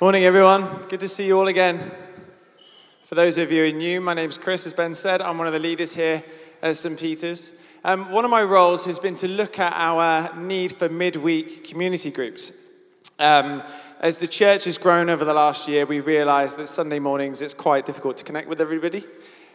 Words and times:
Morning, 0.00 0.22
everyone. 0.22 0.82
Good 0.82 1.00
to 1.00 1.08
see 1.08 1.26
you 1.26 1.40
all 1.40 1.48
again. 1.48 1.90
For 3.02 3.16
those 3.16 3.36
of 3.36 3.50
you 3.50 3.64
who 3.64 3.68
are 3.68 3.76
new, 3.76 4.00
my 4.00 4.14
name's 4.14 4.38
Chris, 4.38 4.64
as 4.64 4.72
Ben 4.72 4.94
said. 4.94 5.20
I'm 5.20 5.38
one 5.38 5.48
of 5.48 5.52
the 5.52 5.58
leaders 5.58 5.92
here 5.92 6.22
at 6.62 6.76
St. 6.76 6.96
Peter's. 6.96 7.50
Um, 7.82 8.12
one 8.12 8.24
of 8.24 8.30
my 8.30 8.44
roles 8.44 8.84
has 8.84 9.00
been 9.00 9.16
to 9.16 9.26
look 9.26 9.58
at 9.58 9.72
our 9.74 10.32
need 10.36 10.70
for 10.70 10.88
midweek 10.88 11.64
community 11.64 12.12
groups. 12.12 12.52
Um, 13.18 13.64
as 13.98 14.18
the 14.18 14.28
church 14.28 14.66
has 14.66 14.78
grown 14.78 15.10
over 15.10 15.24
the 15.24 15.34
last 15.34 15.66
year, 15.66 15.84
we 15.84 15.98
realised 15.98 16.58
that 16.58 16.68
Sunday 16.68 17.00
mornings 17.00 17.42
it's 17.42 17.52
quite 17.52 17.84
difficult 17.84 18.18
to 18.18 18.24
connect 18.24 18.46
with 18.46 18.60
everybody. 18.60 19.02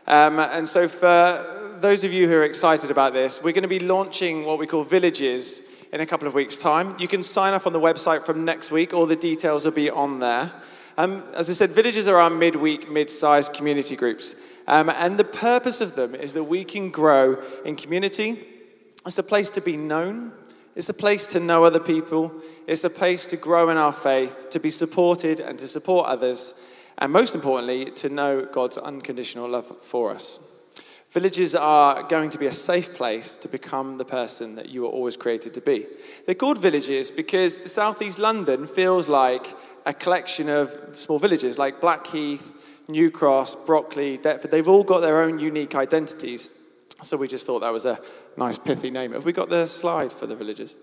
Um, 0.07 0.39
and 0.39 0.67
so, 0.67 0.89
for 0.89 1.77
those 1.79 2.03
of 2.03 2.11
you 2.11 2.27
who 2.27 2.35
are 2.35 2.43
excited 2.43 2.91
about 2.91 3.13
this, 3.13 3.41
we're 3.41 3.53
going 3.53 3.61
to 3.61 3.69
be 3.69 3.79
launching 3.79 4.43
what 4.43 4.59
we 4.59 4.67
call 4.67 4.83
villages 4.83 5.61
in 5.93 6.01
a 6.01 6.05
couple 6.07 6.27
of 6.27 6.33
weeks' 6.33 6.57
time. 6.57 6.95
You 6.97 7.07
can 7.07 7.21
sign 7.21 7.53
up 7.53 7.67
on 7.67 7.71
the 7.71 7.79
website 7.79 8.23
from 8.23 8.43
next 8.43 8.71
week, 8.71 8.93
all 8.93 9.05
the 9.05 9.15
details 9.15 9.63
will 9.63 9.73
be 9.73 9.91
on 9.91 10.19
there. 10.19 10.51
Um, 10.97 11.23
as 11.35 11.51
I 11.51 11.53
said, 11.53 11.69
villages 11.69 12.07
are 12.07 12.17
our 12.17 12.31
midweek, 12.31 12.89
mid 12.89 13.11
sized 13.11 13.53
community 13.53 13.95
groups. 13.95 14.35
Um, 14.67 14.89
and 14.89 15.19
the 15.19 15.23
purpose 15.23 15.81
of 15.81 15.95
them 15.95 16.15
is 16.15 16.33
that 16.33 16.45
we 16.45 16.63
can 16.63 16.89
grow 16.89 17.41
in 17.63 17.75
community. 17.75 18.43
It's 19.05 19.19
a 19.19 19.23
place 19.23 19.51
to 19.51 19.61
be 19.61 19.77
known, 19.77 20.31
it's 20.75 20.89
a 20.89 20.93
place 20.95 21.27
to 21.27 21.39
know 21.39 21.63
other 21.63 21.79
people, 21.79 22.33
it's 22.65 22.83
a 22.83 22.89
place 22.89 23.27
to 23.27 23.37
grow 23.37 23.69
in 23.69 23.77
our 23.77 23.93
faith, 23.93 24.49
to 24.49 24.59
be 24.59 24.71
supported 24.71 25.39
and 25.39 25.59
to 25.59 25.67
support 25.67 26.07
others, 26.07 26.55
and 26.97 27.13
most 27.13 27.35
importantly, 27.35 27.91
to 27.91 28.09
know 28.09 28.45
God's 28.45 28.79
unconditional 28.79 29.47
love 29.47 29.71
for 29.81 30.11
us. 30.11 30.39
Villages 31.13 31.53
are 31.53 32.01
going 32.01 32.31
to 32.31 32.39
be 32.39 32.47
a 32.47 32.51
safe 32.51 32.95
place 32.95 33.35
to 33.35 33.47
become 33.47 33.99
the 33.99 34.03
person 34.03 34.55
that 34.55 34.69
you 34.69 34.81
were 34.81 34.87
always 34.87 35.15
created 35.15 35.53
to 35.53 35.61
be. 35.61 35.85
They're 36.25 36.33
called 36.33 36.57
villages 36.57 37.11
because 37.11 37.59
the 37.59 37.69
southeast 37.69 38.17
London 38.17 38.65
feels 38.65 39.07
like 39.07 39.45
a 39.85 39.93
collection 39.93 40.49
of 40.49 40.75
small 40.93 41.19
villages 41.19 41.59
like 41.59 41.79
Blackheath, 41.79 42.81
New 42.87 43.11
Cross, 43.11 43.67
Brockley, 43.67 44.17
Deptford. 44.17 44.49
They've 44.49 44.67
all 44.67 44.83
got 44.83 45.01
their 45.01 45.21
own 45.21 45.37
unique 45.37 45.75
identities. 45.75 46.49
So 47.03 47.15
we 47.15 47.27
just 47.27 47.45
thought 47.45 47.59
that 47.59 47.71
was 47.71 47.85
a 47.85 47.99
nice, 48.35 48.57
pithy 48.57 48.89
name. 48.89 49.11
Have 49.11 49.23
we 49.23 49.33
got 49.33 49.49
the 49.49 49.67
slide 49.67 50.11
for 50.11 50.25
the 50.25 50.35
villages? 50.35 50.75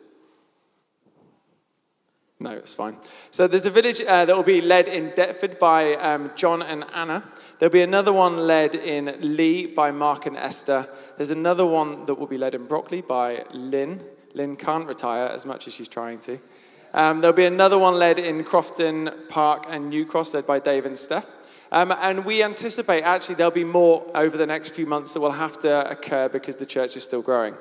No, 2.39 2.53
it's 2.53 2.73
fine. 2.73 2.97
So 3.31 3.49
there's 3.49 3.67
a 3.67 3.71
village 3.71 4.01
uh, 4.01 4.25
that 4.25 4.35
will 4.35 4.43
be 4.43 4.63
led 4.63 4.89
in 4.89 5.11
Deptford 5.11 5.59
by 5.59 5.95
um, 5.97 6.31
John 6.37 6.63
and 6.63 6.85
Anna. 6.95 7.25
There'll 7.61 7.71
be 7.71 7.83
another 7.83 8.15
one 8.15 8.39
led 8.39 8.75
in 8.75 9.15
Lee 9.21 9.67
by 9.67 9.91
Mark 9.91 10.25
and 10.25 10.35
Esther. 10.35 10.89
There's 11.19 11.31
another 11.31 11.67
one 11.67 12.07
that 12.07 12.15
will 12.15 12.27
be 12.27 12.39
led 12.39 12.55
in 12.55 12.65
Brockley 12.65 13.03
by 13.03 13.45
Lynn. 13.53 14.03
Lynn 14.33 14.57
can't 14.57 14.87
retire 14.87 15.27
as 15.27 15.45
much 15.45 15.67
as 15.67 15.75
she's 15.75 15.87
trying 15.87 16.21
to. 16.21 16.39
Um, 16.95 17.21
there'll 17.21 17.37
be 17.37 17.45
another 17.45 17.79
one 17.79 17.97
led 17.97 18.19
in 18.19 18.45
Crofton 18.45 19.11
Park 19.29 19.67
and 19.69 19.91
New 19.91 20.07
Cross, 20.07 20.33
led 20.33 20.47
by 20.47 20.59
Dave 20.59 20.87
and 20.87 20.97
Steph. 20.97 21.29
Um, 21.71 21.93
and 22.01 22.25
we 22.25 22.43
anticipate 22.43 23.03
actually 23.03 23.35
there'll 23.35 23.53
be 23.53 23.63
more 23.63 24.11
over 24.15 24.39
the 24.39 24.47
next 24.47 24.71
few 24.71 24.87
months 24.87 25.13
that 25.13 25.21
will 25.21 25.33
have 25.33 25.59
to 25.61 25.91
occur 25.91 26.31
because 26.31 26.57
the 26.57 26.65
church 26.65 26.97
is 26.97 27.05
still 27.05 27.21
growing. 27.21 27.55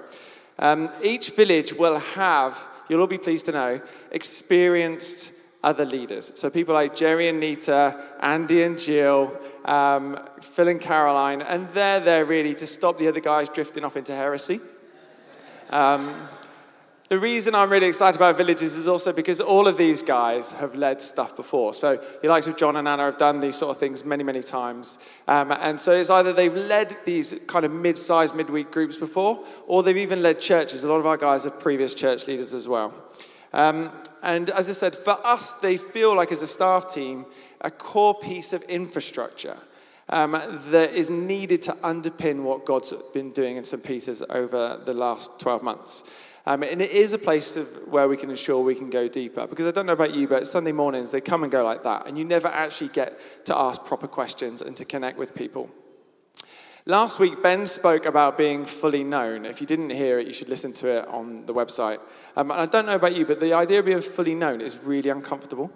Um, 0.60 0.90
each 1.04 1.32
village 1.32 1.74
will 1.74 2.00
have, 2.00 2.70
you'll 2.88 3.02
all 3.02 3.08
be 3.08 3.18
pleased 3.18 3.48
to 3.48 3.52
know, 3.52 3.82
experienced 4.12 5.34
other 5.62 5.84
leaders. 5.84 6.32
So 6.36 6.50
people 6.50 6.74
like 6.74 6.96
Jerry 6.96 7.28
and 7.28 7.40
Nita, 7.42 8.02
Andy 8.22 8.64
and 8.64 8.80
Jill, 8.80 9.38
um, 9.66 10.20
Phil 10.42 10.68
and 10.68 10.80
Caroline, 10.82 11.42
and 11.42 11.68
they're 11.70 12.00
there 12.00 12.26
really 12.26 12.56
to 12.56 12.68
stop 12.68 12.98
the 12.98 13.08
other 13.08 13.20
guys 13.20 13.50
drifting 13.50 13.84
off 13.84 13.98
into 13.98 14.14
heresy. 14.14 14.60
Um, 15.70 16.28
the 17.10 17.18
reason 17.18 17.56
I'm 17.56 17.72
really 17.72 17.88
excited 17.88 18.18
about 18.18 18.38
villages 18.38 18.76
is 18.76 18.88
also 18.88 19.12
because 19.12 19.42
all 19.42 19.68
of 19.68 19.78
these 19.78 20.04
guys 20.04 20.52
have 20.52 20.76
led 20.76 21.02
stuff 21.02 21.36
before. 21.36 21.74
So 21.74 22.00
the 22.22 22.28
likes 22.28 22.46
of 22.46 22.56
John 22.56 22.76
and 22.76 22.88
Anna 22.88 23.06
have 23.06 23.18
done 23.18 23.40
these 23.40 23.56
sort 23.56 23.72
of 23.72 23.80
things 23.80 24.06
many, 24.06 24.24
many 24.24 24.44
times. 24.44 25.00
Um, 25.28 25.52
and 25.52 25.80
so 25.80 25.92
it's 25.92 26.12
either 26.12 26.34
they've 26.34 26.54
led 26.54 26.96
these 27.06 27.34
kind 27.48 27.66
of 27.66 27.72
mid-sized 27.72 28.36
midweek 28.36 28.70
groups 28.70 28.96
before, 28.96 29.44
or 29.66 29.82
they've 29.82 29.98
even 29.98 30.22
led 30.22 30.40
churches. 30.40 30.84
A 30.84 30.90
lot 30.90 31.00
of 31.00 31.08
our 31.08 31.18
guys 31.18 31.48
are 31.48 31.50
previous 31.50 31.96
church 31.96 32.28
leaders 32.28 32.54
as 32.54 32.68
well. 32.68 32.94
Um, 33.54 33.92
and 34.22 34.52
as 34.52 34.70
I 34.70 34.74
said, 34.74 34.96
for 34.96 35.18
us, 35.26 35.54
they 35.56 35.78
feel 35.78 36.16
like 36.16 36.32
as 36.32 36.44
a 36.44 36.48
staff 36.48 36.94
team, 36.94 37.26
a 37.62 37.72
core 37.72 38.16
piece 38.16 38.54
of 38.54 38.64
infrastructure 38.64 39.58
um, 40.10 40.32
that 40.32 40.94
is 40.94 41.10
needed 41.10 41.62
to 41.64 41.72
underpin 41.74 42.44
what 42.44 42.66
God's 42.66 42.94
been 43.14 43.32
doing 43.32 43.58
in 43.58 43.64
St. 43.64 43.84
Peter's 43.84 44.24
over 44.30 44.82
the 44.84 44.94
last 44.94 45.40
12 45.40 45.62
months. 45.62 46.04
Um, 46.46 46.64
and 46.64 46.82
it 46.82 46.92
is 46.92 47.14
a 47.14 47.20
place 47.20 47.56
where 47.88 48.08
we 48.08 48.18
can 48.18 48.30
ensure 48.30 48.64
we 48.64 48.74
can 48.74 48.90
go 48.90 49.08
deeper. 49.08 49.46
Because 49.46 49.68
I 49.68 49.72
don't 49.72 49.86
know 49.86 49.94
about 49.94 50.16
you, 50.16 50.28
but 50.28 50.48
Sunday 50.48 50.72
mornings, 50.72 51.12
they 51.12 51.22
come 51.22 51.44
and 51.44 51.52
go 51.52 51.64
like 51.64 51.84
that. 51.84 52.08
And 52.08 52.18
you 52.18 52.26
never 52.26 52.48
actually 52.48 52.88
get 52.90 53.46
to 53.46 53.56
ask 53.56 53.84
proper 53.86 54.08
questions 54.08 54.62
and 54.62 54.76
to 54.78 54.86
connect 54.86 55.18
with 55.18 55.36
people. 55.36 55.70
Last 56.86 57.20
week, 57.20 57.44
Ben 57.44 57.68
spoke 57.68 58.08
about 58.08 58.36
being 58.36 58.66
fully 58.66 59.04
known. 59.04 59.46
If 59.46 59.62
you 59.62 59.68
didn't 59.68 59.92
hear 59.92 60.18
it, 60.18 60.26
you 60.26 60.34
should 60.34 60.50
listen 60.50 60.74
to 60.74 60.88
it 60.88 61.08
on 61.08 61.46
the 61.46 61.54
website. 61.54 62.00
Um, 62.36 62.50
and 62.50 62.62
I 62.62 62.66
don't 62.66 62.88
know 62.88 62.96
about 62.96 63.16
you, 63.16 63.28
but 63.28 63.40
the 63.40 63.54
idea 63.54 63.80
of 63.80 63.86
being 63.86 64.02
fully 64.02 64.34
known 64.34 64.60
is 64.60 64.86
really 64.86 65.12
uncomfortable. 65.12 65.72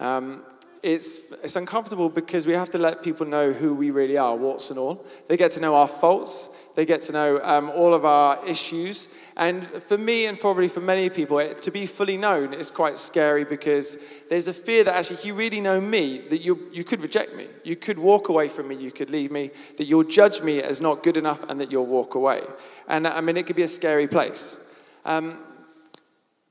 Um, 0.00 0.44
it's, 0.84 1.32
it's 1.42 1.56
uncomfortable 1.56 2.10
because 2.10 2.46
we 2.46 2.52
have 2.52 2.68
to 2.70 2.78
let 2.78 3.02
people 3.02 3.24
know 3.24 3.52
who 3.52 3.74
we 3.74 3.90
really 3.90 4.18
are, 4.18 4.36
warts 4.36 4.68
and 4.68 4.78
all. 4.78 5.02
They 5.28 5.38
get 5.38 5.50
to 5.52 5.60
know 5.60 5.74
our 5.74 5.88
faults, 5.88 6.50
they 6.74 6.84
get 6.84 7.00
to 7.02 7.12
know 7.12 7.40
um, 7.42 7.70
all 7.70 7.94
of 7.94 8.04
our 8.04 8.44
issues. 8.46 9.08
And 9.36 9.66
for 9.66 9.96
me, 9.96 10.26
and 10.26 10.38
probably 10.38 10.68
for 10.68 10.80
many 10.80 11.08
people, 11.08 11.38
it, 11.38 11.62
to 11.62 11.70
be 11.70 11.86
fully 11.86 12.18
known 12.18 12.52
is 12.52 12.70
quite 12.70 12.98
scary 12.98 13.44
because 13.44 13.96
there's 14.28 14.46
a 14.46 14.52
fear 14.52 14.84
that 14.84 14.94
actually, 14.94 15.16
if 15.16 15.24
you 15.24 15.34
really 15.34 15.62
know 15.62 15.80
me, 15.80 16.18
that 16.18 16.42
you, 16.42 16.68
you 16.70 16.84
could 16.84 17.00
reject 17.00 17.34
me. 17.34 17.46
You 17.64 17.76
could 17.76 17.98
walk 17.98 18.28
away 18.28 18.48
from 18.48 18.68
me, 18.68 18.76
you 18.76 18.92
could 18.92 19.08
leave 19.08 19.32
me, 19.32 19.52
that 19.78 19.84
you'll 19.84 20.04
judge 20.04 20.42
me 20.42 20.60
as 20.60 20.82
not 20.82 21.02
good 21.02 21.16
enough, 21.16 21.48
and 21.48 21.58
that 21.60 21.72
you'll 21.72 21.86
walk 21.86 22.14
away. 22.14 22.42
And 22.88 23.08
I 23.08 23.22
mean, 23.22 23.38
it 23.38 23.46
could 23.46 23.56
be 23.56 23.62
a 23.62 23.68
scary 23.68 24.06
place. 24.06 24.58
Um, 25.06 25.38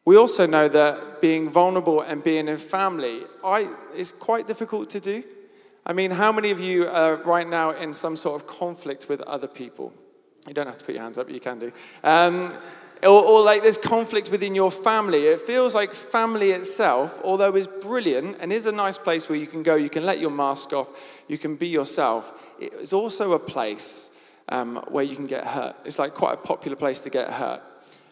we 0.05 0.17
also 0.17 0.45
know 0.45 0.67
that 0.67 1.21
being 1.21 1.49
vulnerable 1.49 2.01
and 2.01 2.23
being 2.23 2.47
in 2.47 2.57
family 2.57 3.21
I, 3.43 3.73
is 3.95 4.11
quite 4.11 4.47
difficult 4.47 4.89
to 4.91 4.99
do. 4.99 5.23
I 5.85 5.93
mean, 5.93 6.11
how 6.11 6.31
many 6.31 6.51
of 6.51 6.59
you 6.59 6.87
are 6.87 7.15
right 7.17 7.47
now 7.47 7.71
in 7.71 7.93
some 7.93 8.15
sort 8.15 8.41
of 8.41 8.47
conflict 8.47 9.07
with 9.09 9.21
other 9.21 9.47
people? 9.47 9.93
You 10.47 10.53
don't 10.53 10.67
have 10.67 10.77
to 10.77 10.85
put 10.85 10.95
your 10.95 11.03
hands 11.03 11.17
up, 11.17 11.27
but 11.27 11.33
you 11.33 11.39
can 11.39 11.59
do. 11.59 11.71
Um, 12.03 12.53
or, 13.01 13.23
or, 13.23 13.43
like 13.43 13.63
there's 13.63 13.77
conflict 13.77 14.31
within 14.31 14.55
your 14.55 14.71
family. 14.71 15.25
It 15.25 15.41
feels 15.41 15.75
like 15.75 15.93
family 15.93 16.51
itself, 16.51 17.19
although 17.23 17.53
is 17.55 17.67
brilliant 17.67 18.37
and 18.39 18.51
is 18.51 18.65
a 18.65 18.71
nice 18.71 18.97
place 18.97 19.27
where 19.27 19.37
you 19.37 19.47
can 19.47 19.61
go, 19.61 19.75
you 19.75 19.89
can 19.89 20.05
let 20.05 20.19
your 20.19 20.29
mask 20.29 20.71
off, 20.71 20.89
you 21.27 21.37
can 21.37 21.55
be 21.55 21.67
yourself. 21.67 22.53
It's 22.59 22.93
also 22.93 23.33
a 23.33 23.39
place 23.39 24.09
um, 24.49 24.77
where 24.87 25.03
you 25.03 25.17
can 25.17 25.27
get 25.27 25.45
hurt. 25.45 25.75
It's 25.83 25.99
like 25.99 26.13
quite 26.13 26.33
a 26.33 26.37
popular 26.37 26.77
place 26.77 27.01
to 27.01 27.09
get 27.09 27.29
hurt. 27.29 27.61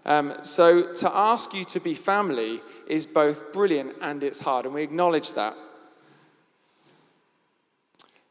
Um, 0.05 0.33
so 0.43 0.93
to 0.95 1.15
ask 1.15 1.53
you 1.53 1.63
to 1.65 1.79
be 1.79 1.93
family 1.93 2.61
is 2.87 3.05
both 3.05 3.53
brilliant 3.53 3.95
and 4.01 4.23
it's 4.23 4.41
hard, 4.41 4.65
and 4.65 4.73
we 4.73 4.83
acknowledge 4.83 5.33
that. 5.33 5.55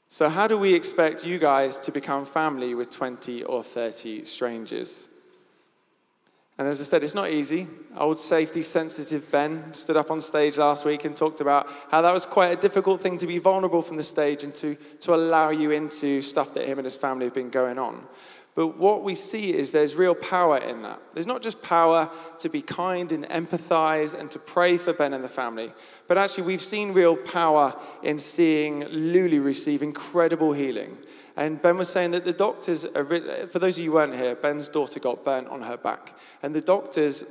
So, 0.09 0.29
how 0.29 0.49
do 0.49 0.59
we 0.59 0.75
expect 0.75 1.25
you 1.25 1.39
guys 1.39 1.79
to 1.79 1.93
become 1.93 2.25
family 2.25 2.75
with 2.75 2.91
20 2.91 3.45
or 3.45 3.63
30 3.63 4.25
strangers? 4.25 5.09
And 6.59 6.69
as 6.69 6.79
I 6.79 6.85
said, 6.85 7.03
it's 7.03 7.15
not 7.15 7.31
easy. 7.31 7.67
Old 7.97 8.19
safety 8.19 8.63
sensitive 8.63 9.31
Ben 9.31 9.73
stood 9.73 9.97
up 9.97 10.11
on 10.11 10.21
stage 10.21 10.59
last 10.59 10.85
week 10.85 11.07
and 11.07 11.17
talked 11.17 11.41
about 11.41 11.71
how 11.91 12.03
that 12.03 12.13
was 12.13 12.27
quite 12.27 12.49
a 12.49 12.61
difficult 12.61 13.01
thing 13.01 13.17
to 13.17 13.27
be 13.27 13.39
vulnerable 13.39 13.81
from 13.81 13.97
the 13.97 14.03
stage 14.03 14.45
and 14.45 14.55
to, 14.57 14.75
to 14.75 15.15
allow 15.15 15.49
you 15.49 15.71
into 15.71 16.21
stuff 16.21 16.53
that 16.53 16.67
him 16.67 16.79
and 16.79 16.85
his 16.85 16.99
family 16.99 17.25
have 17.25 17.33
been 17.33 17.49
going 17.49 17.79
on. 17.79 18.07
But 18.55 18.79
what 18.79 19.05
we 19.05 19.15
see 19.15 19.55
is 19.55 19.71
there's 19.71 19.95
real 19.95 20.15
power 20.15 20.59
in 20.59 20.83
that. 20.83 21.01
There's 21.15 21.27
not 21.27 21.41
just 21.41 21.63
power 21.63 22.11
to 22.39 22.49
be 22.49 22.63
kind 22.63 23.13
and 23.13 23.25
empathize 23.27 24.19
and 24.19 24.31
to 24.33 24.39
pray 24.39 24.77
for 24.77 24.93
Ben 24.93 25.15
and 25.15 25.23
the 25.23 25.29
family, 25.29 25.73
but 26.09 26.19
actually, 26.19 26.45
we've 26.45 26.61
seen 26.61 26.93
real 26.93 27.17
power 27.17 27.73
in 28.03 28.19
seeing 28.19 28.85
Lulu 28.87 29.43
receive 29.43 29.83
incredible 29.83 30.53
healing. 30.53 30.99
And 31.37 31.63
Ben 31.63 31.79
was 31.79 31.89
saying 31.89 32.11
that 32.11 32.25
the 32.25 32.33
doctors, 32.33 32.85
for 32.85 33.59
those 33.59 33.79
of 33.79 33.85
you 33.85 33.91
who 33.91 33.97
weren't 33.97 34.15
here, 34.15 34.35
Ben's 34.35 34.69
daughter 34.69 34.99
got 34.99 35.25
burnt 35.25 35.47
on 35.49 35.63
her 35.63 35.77
back. 35.77 36.19
And 36.43 36.53
the 36.53 36.61
doctors 36.61 37.25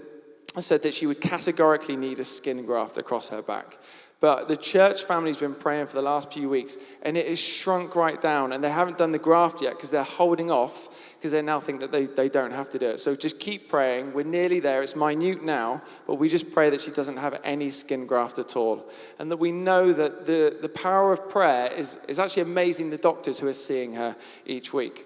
said 0.57 0.81
that 0.83 0.93
she 0.93 1.05
would 1.05 1.21
categorically 1.21 1.95
need 1.95 2.19
a 2.19 2.23
skin 2.23 2.65
graft 2.65 2.97
across 2.97 3.29
her 3.29 3.41
back. 3.41 3.77
But 4.19 4.49
the 4.49 4.57
church 4.57 5.03
family's 5.03 5.37
been 5.37 5.55
praying 5.55 5.87
for 5.87 5.95
the 5.95 6.01
last 6.01 6.33
few 6.33 6.49
weeks, 6.49 6.75
and 7.01 7.15
it 7.15 7.27
has 7.27 7.39
shrunk 7.39 7.95
right 7.95 8.19
down. 8.19 8.51
And 8.51 8.61
they 8.61 8.69
haven't 8.69 8.97
done 8.97 9.13
the 9.13 9.19
graft 9.19 9.61
yet 9.61 9.75
because 9.75 9.91
they're 9.91 10.03
holding 10.03 10.51
off 10.51 11.13
because 11.19 11.31
they 11.31 11.41
now 11.41 11.59
think 11.59 11.79
that 11.79 11.91
they, 11.91 12.05
they 12.05 12.27
don't 12.27 12.51
have 12.51 12.69
to 12.71 12.79
do 12.79 12.87
it. 12.87 12.99
So 12.99 13.15
just 13.15 13.39
keep 13.39 13.69
praying. 13.69 14.13
We're 14.13 14.25
nearly 14.25 14.59
there. 14.59 14.83
It's 14.83 14.95
minute 14.95 15.43
now, 15.43 15.81
but 16.05 16.15
we 16.15 16.27
just 16.27 16.51
pray 16.51 16.69
that 16.69 16.81
she 16.81 16.91
doesn't 16.91 17.17
have 17.17 17.39
any 17.43 17.69
skin 17.69 18.05
graft 18.05 18.39
at 18.39 18.55
all. 18.55 18.89
And 19.19 19.31
that 19.31 19.37
we 19.37 19.51
know 19.51 19.93
that 19.93 20.25
the, 20.25 20.57
the 20.61 20.69
power 20.69 21.13
of 21.13 21.29
prayer 21.29 21.71
is, 21.71 21.99
is 22.07 22.19
actually 22.19 22.43
amazing 22.43 22.89
the 22.89 22.97
doctors 22.97 23.39
who 23.39 23.47
are 23.47 23.53
seeing 23.53 23.93
her 23.93 24.17
each 24.45 24.73
week. 24.73 25.05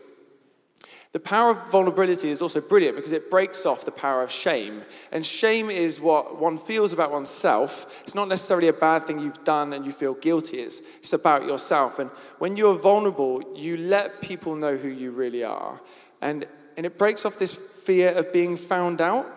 The 1.14 1.20
power 1.20 1.52
of 1.52 1.70
vulnerability 1.70 2.32
is 2.32 2.42
also 2.42 2.60
brilliant 2.60 2.96
because 2.96 3.12
it 3.12 3.30
breaks 3.30 3.68
off 3.68 3.86
the 3.86 3.92
power 3.92 4.24
of 4.24 4.32
shame. 4.32 4.82
And 5.12 5.24
shame 5.24 5.70
is 5.70 6.00
what 6.00 6.40
one 6.40 6.58
feels 6.58 6.92
about 6.92 7.12
oneself. 7.12 8.02
It's 8.04 8.16
not 8.16 8.28
necessarily 8.28 8.68
a 8.68 8.74
bad 8.74 9.06
thing 9.06 9.20
you've 9.20 9.44
done 9.44 9.74
and 9.74 9.86
you 9.86 9.92
feel 9.92 10.16
guilty. 10.16 10.58
It's, 10.58 10.82
it's 10.98 11.14
about 11.14 11.46
yourself. 11.46 12.00
And 12.00 12.10
when 12.40 12.58
you're 12.58 12.74
vulnerable, 12.74 13.44
you 13.56 13.78
let 13.78 14.24
people 14.24 14.56
know 14.56 14.76
who 14.76 14.90
you 14.90 15.12
really 15.12 15.44
are. 15.44 15.80
And, 16.20 16.48
and 16.78 16.86
it 16.88 16.98
breaks 16.98 17.26
off 17.26 17.38
this 17.38 17.54
fear 17.54 18.10
of 18.10 18.34
being 18.34 18.58
found 18.58 19.00
out, 19.00 19.28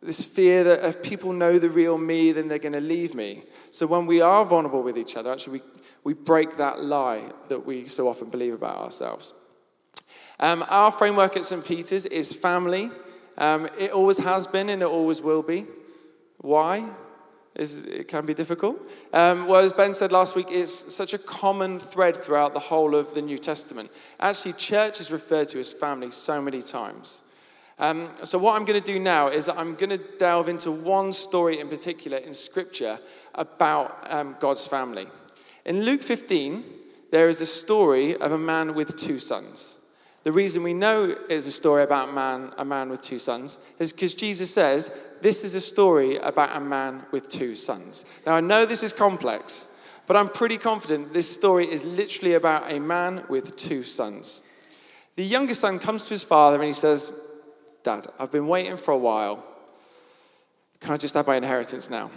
this 0.00 0.24
fear 0.24 0.64
that 0.64 0.82
if 0.82 1.02
people 1.02 1.34
know 1.34 1.58
the 1.58 1.68
real 1.68 1.98
me, 1.98 2.32
then 2.32 2.48
they're 2.48 2.58
going 2.58 2.72
to 2.72 2.80
leave 2.80 3.14
me. 3.14 3.42
So 3.70 3.86
when 3.86 4.06
we 4.06 4.22
are 4.22 4.46
vulnerable 4.46 4.82
with 4.82 4.96
each 4.96 5.14
other, 5.14 5.30
actually, 5.30 5.58
we, 5.58 5.64
we 6.04 6.14
break 6.14 6.56
that 6.56 6.82
lie 6.82 7.24
that 7.48 7.66
we 7.66 7.86
so 7.86 8.08
often 8.08 8.30
believe 8.30 8.54
about 8.54 8.78
ourselves. 8.78 9.34
Um, 10.38 10.64
our 10.68 10.92
framework 10.92 11.36
at 11.36 11.44
St. 11.44 11.64
Peter's 11.64 12.06
is 12.06 12.32
family. 12.32 12.90
Um, 13.38 13.68
it 13.78 13.90
always 13.90 14.18
has 14.18 14.46
been 14.46 14.68
and 14.68 14.82
it 14.82 14.88
always 14.88 15.22
will 15.22 15.42
be. 15.42 15.66
Why? 16.38 16.88
Is, 17.54 17.84
it 17.84 18.08
can 18.08 18.26
be 18.26 18.34
difficult. 18.34 18.86
Um, 19.14 19.46
well, 19.46 19.64
as 19.64 19.72
Ben 19.72 19.94
said 19.94 20.12
last 20.12 20.36
week, 20.36 20.48
it's 20.50 20.94
such 20.94 21.14
a 21.14 21.18
common 21.18 21.78
thread 21.78 22.14
throughout 22.14 22.52
the 22.52 22.60
whole 22.60 22.94
of 22.94 23.14
the 23.14 23.22
New 23.22 23.38
Testament. 23.38 23.90
Actually, 24.20 24.52
church 24.54 25.00
is 25.00 25.10
referred 25.10 25.48
to 25.48 25.58
as 25.58 25.72
family 25.72 26.10
so 26.10 26.42
many 26.42 26.60
times. 26.60 27.22
Um, 27.78 28.10
so, 28.22 28.38
what 28.38 28.56
I'm 28.56 28.66
going 28.66 28.80
to 28.80 28.92
do 28.92 28.98
now 28.98 29.28
is 29.28 29.48
I'm 29.48 29.74
going 29.74 29.90
to 29.90 30.00
delve 30.18 30.50
into 30.50 30.70
one 30.70 31.12
story 31.12 31.58
in 31.58 31.68
particular 31.68 32.18
in 32.18 32.34
Scripture 32.34 32.98
about 33.34 34.06
um, 34.12 34.36
God's 34.38 34.66
family. 34.66 35.06
In 35.64 35.82
Luke 35.82 36.02
15, 36.02 36.62
there 37.10 37.28
is 37.28 37.40
a 37.40 37.46
story 37.46 38.16
of 38.16 38.32
a 38.32 38.38
man 38.38 38.74
with 38.74 38.96
two 38.96 39.18
sons. 39.18 39.75
The 40.26 40.32
reason 40.32 40.64
we 40.64 40.74
know 40.74 41.16
it's 41.28 41.46
a 41.46 41.52
story 41.52 41.84
about 41.84 42.12
man, 42.12 42.52
a 42.58 42.64
man 42.64 42.88
with 42.88 43.00
two 43.00 43.16
sons 43.16 43.60
is 43.78 43.92
because 43.92 44.12
Jesus 44.12 44.52
says, 44.52 44.90
This 45.22 45.44
is 45.44 45.54
a 45.54 45.60
story 45.60 46.16
about 46.16 46.56
a 46.56 46.58
man 46.58 47.06
with 47.12 47.28
two 47.28 47.54
sons. 47.54 48.04
Now, 48.26 48.34
I 48.34 48.40
know 48.40 48.66
this 48.66 48.82
is 48.82 48.92
complex, 48.92 49.68
but 50.08 50.16
I'm 50.16 50.26
pretty 50.26 50.58
confident 50.58 51.14
this 51.14 51.32
story 51.32 51.70
is 51.70 51.84
literally 51.84 52.34
about 52.34 52.72
a 52.72 52.80
man 52.80 53.22
with 53.28 53.54
two 53.54 53.84
sons. 53.84 54.42
The 55.14 55.22
youngest 55.22 55.60
son 55.60 55.78
comes 55.78 56.02
to 56.06 56.10
his 56.10 56.24
father 56.24 56.56
and 56.56 56.64
he 56.64 56.72
says, 56.72 57.12
Dad, 57.84 58.08
I've 58.18 58.32
been 58.32 58.48
waiting 58.48 58.76
for 58.76 58.90
a 58.90 58.98
while. 58.98 59.46
Can 60.80 60.92
I 60.92 60.96
just 60.96 61.14
have 61.14 61.28
my 61.28 61.36
inheritance 61.36 61.88
now? 61.88 62.10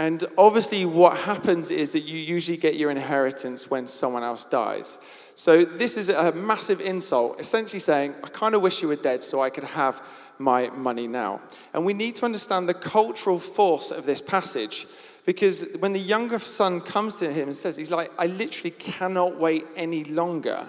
And 0.00 0.24
obviously, 0.38 0.86
what 0.86 1.14
happens 1.18 1.70
is 1.70 1.92
that 1.92 2.04
you 2.04 2.16
usually 2.16 2.56
get 2.56 2.76
your 2.76 2.90
inheritance 2.90 3.68
when 3.68 3.86
someone 3.86 4.22
else 4.22 4.46
dies. 4.46 4.98
So 5.34 5.62
this 5.62 5.98
is 5.98 6.08
a 6.08 6.32
massive 6.32 6.80
insult, 6.80 7.38
essentially 7.38 7.80
saying, 7.80 8.14
I 8.24 8.28
kind 8.28 8.54
of 8.54 8.62
wish 8.62 8.80
you 8.80 8.88
were 8.88 8.96
dead 8.96 9.22
so 9.22 9.42
I 9.42 9.50
could 9.50 9.64
have 9.64 10.02
my 10.38 10.70
money 10.70 11.06
now. 11.06 11.42
And 11.74 11.84
we 11.84 11.92
need 11.92 12.14
to 12.14 12.24
understand 12.24 12.66
the 12.66 12.72
cultural 12.72 13.38
force 13.38 13.90
of 13.90 14.06
this 14.06 14.22
passage 14.22 14.86
because 15.26 15.66
when 15.80 15.92
the 15.92 16.00
younger 16.00 16.38
son 16.38 16.80
comes 16.80 17.18
to 17.18 17.30
him 17.30 17.48
and 17.48 17.54
says, 17.54 17.76
He's 17.76 17.90
like, 17.90 18.10
I 18.18 18.24
literally 18.24 18.70
cannot 18.70 19.38
wait 19.38 19.66
any 19.76 20.04
longer. 20.04 20.66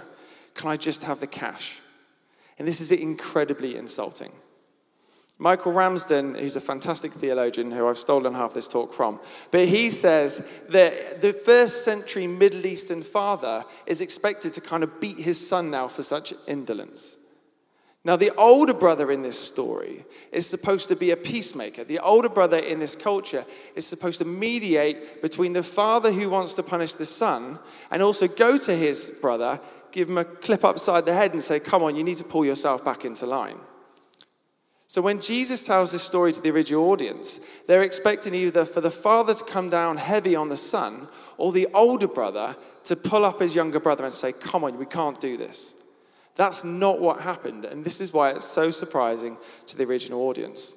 Can 0.56 0.68
I 0.68 0.76
just 0.76 1.04
have 1.04 1.22
the 1.22 1.28
cash? 1.28 1.80
And 2.60 2.68
this 2.68 2.82
is 2.82 2.92
incredibly 2.92 3.78
insulting. 3.78 4.34
Michael 5.42 5.72
Ramsden, 5.72 6.36
who's 6.36 6.56
a 6.56 6.62
fantastic 6.62 7.12
theologian 7.12 7.72
who 7.72 7.88
I've 7.88 7.98
stolen 7.98 8.36
half 8.36 8.54
this 8.54 8.68
talk 8.68 8.94
from, 8.94 9.20
but 9.50 9.68
he 9.68 9.90
says 9.90 10.48
that 10.70 11.20
the 11.20 11.34
first 11.34 11.84
century 11.84 12.28
Middle 12.28 12.68
Eastern 12.68 13.02
father 13.02 13.66
is 13.88 14.02
expected 14.02 14.54
to 14.54 14.62
kind 14.62 14.84
of 14.84 15.02
beat 15.02 15.18
his 15.18 15.46
son 15.46 15.72
now 15.72 15.88
for 15.88 16.04
such 16.04 16.36
indolence. 16.48 17.18
Now, 18.04 18.18
the 18.18 18.30
older 18.36 18.76
brother 18.76 19.12
in 19.12 19.24
this 19.24 19.40
story 19.40 20.06
is 20.32 20.46
supposed 20.46 20.90
to 20.90 20.96
be 20.96 21.10
a 21.10 21.18
peacemaker. 21.18 21.86
The 21.86 21.98
older 21.98 22.30
brother 22.30 22.60
in 22.60 22.78
this 22.78 22.96
culture 22.96 23.44
is 23.74 23.88
supposed 23.88 24.20
to 24.20 24.26
mediate 24.26 25.24
between 25.24 25.54
the 25.54 25.64
father 25.64 26.12
who 26.12 26.30
wants 26.30 26.54
to 26.56 26.64
punish 26.64 26.94
the 26.94 27.06
son 27.08 27.58
and 27.90 28.04
also 28.04 28.28
go 28.28 28.60
to 28.60 28.76
his 28.76 29.10
brother, 29.10 29.60
give 29.92 30.08
him 30.08 30.20
a 30.20 30.26
clip 30.26 30.64
upside 30.64 31.08
the 31.08 31.16
head, 31.16 31.34
and 31.34 31.44
say, 31.44 31.60
Come 31.60 31.82
on, 31.82 31.96
you 31.96 32.04
need 32.04 32.18
to 32.18 32.24
pull 32.24 32.46
yourself 32.46 32.86
back 32.86 33.06
into 33.06 33.26
line. 33.26 33.58
So 34.92 35.02
when 35.02 35.22
Jesus 35.22 35.64
tells 35.64 35.94
this 35.94 36.04
story 36.04 36.34
to 36.34 36.42
the 36.42 36.52
original 36.52 36.90
audience, 36.90 37.40
they're 37.66 37.82
expecting 37.82 38.36
either 38.36 38.66
for 38.66 38.82
the 38.82 38.92
father 38.92 39.34
to 39.34 39.46
come 39.46 39.70
down 39.70 39.96
heavy 39.96 40.36
on 40.36 40.50
the 40.50 40.58
son 40.58 41.08
or 41.38 41.54
the 41.54 41.70
older 41.74 42.10
brother 42.10 42.58
to 42.84 42.98
pull 42.98 43.24
up 43.24 43.40
his 43.40 43.56
younger 43.56 43.80
brother 43.80 44.04
and 44.04 44.14
say, 44.14 44.34
Come 44.34 44.66
on, 44.66 44.78
we 44.78 44.86
can't 44.86 45.18
do 45.18 45.38
this. 45.38 45.76
That's 46.36 46.66
not 46.66 47.00
what 47.00 47.22
happened, 47.22 47.64
and 47.64 47.86
this 47.86 48.02
is 48.02 48.12
why 48.12 48.32
it's 48.32 48.44
so 48.44 48.70
surprising 48.70 49.38
to 49.68 49.78
the 49.78 49.86
original 49.86 50.28
audience. 50.28 50.74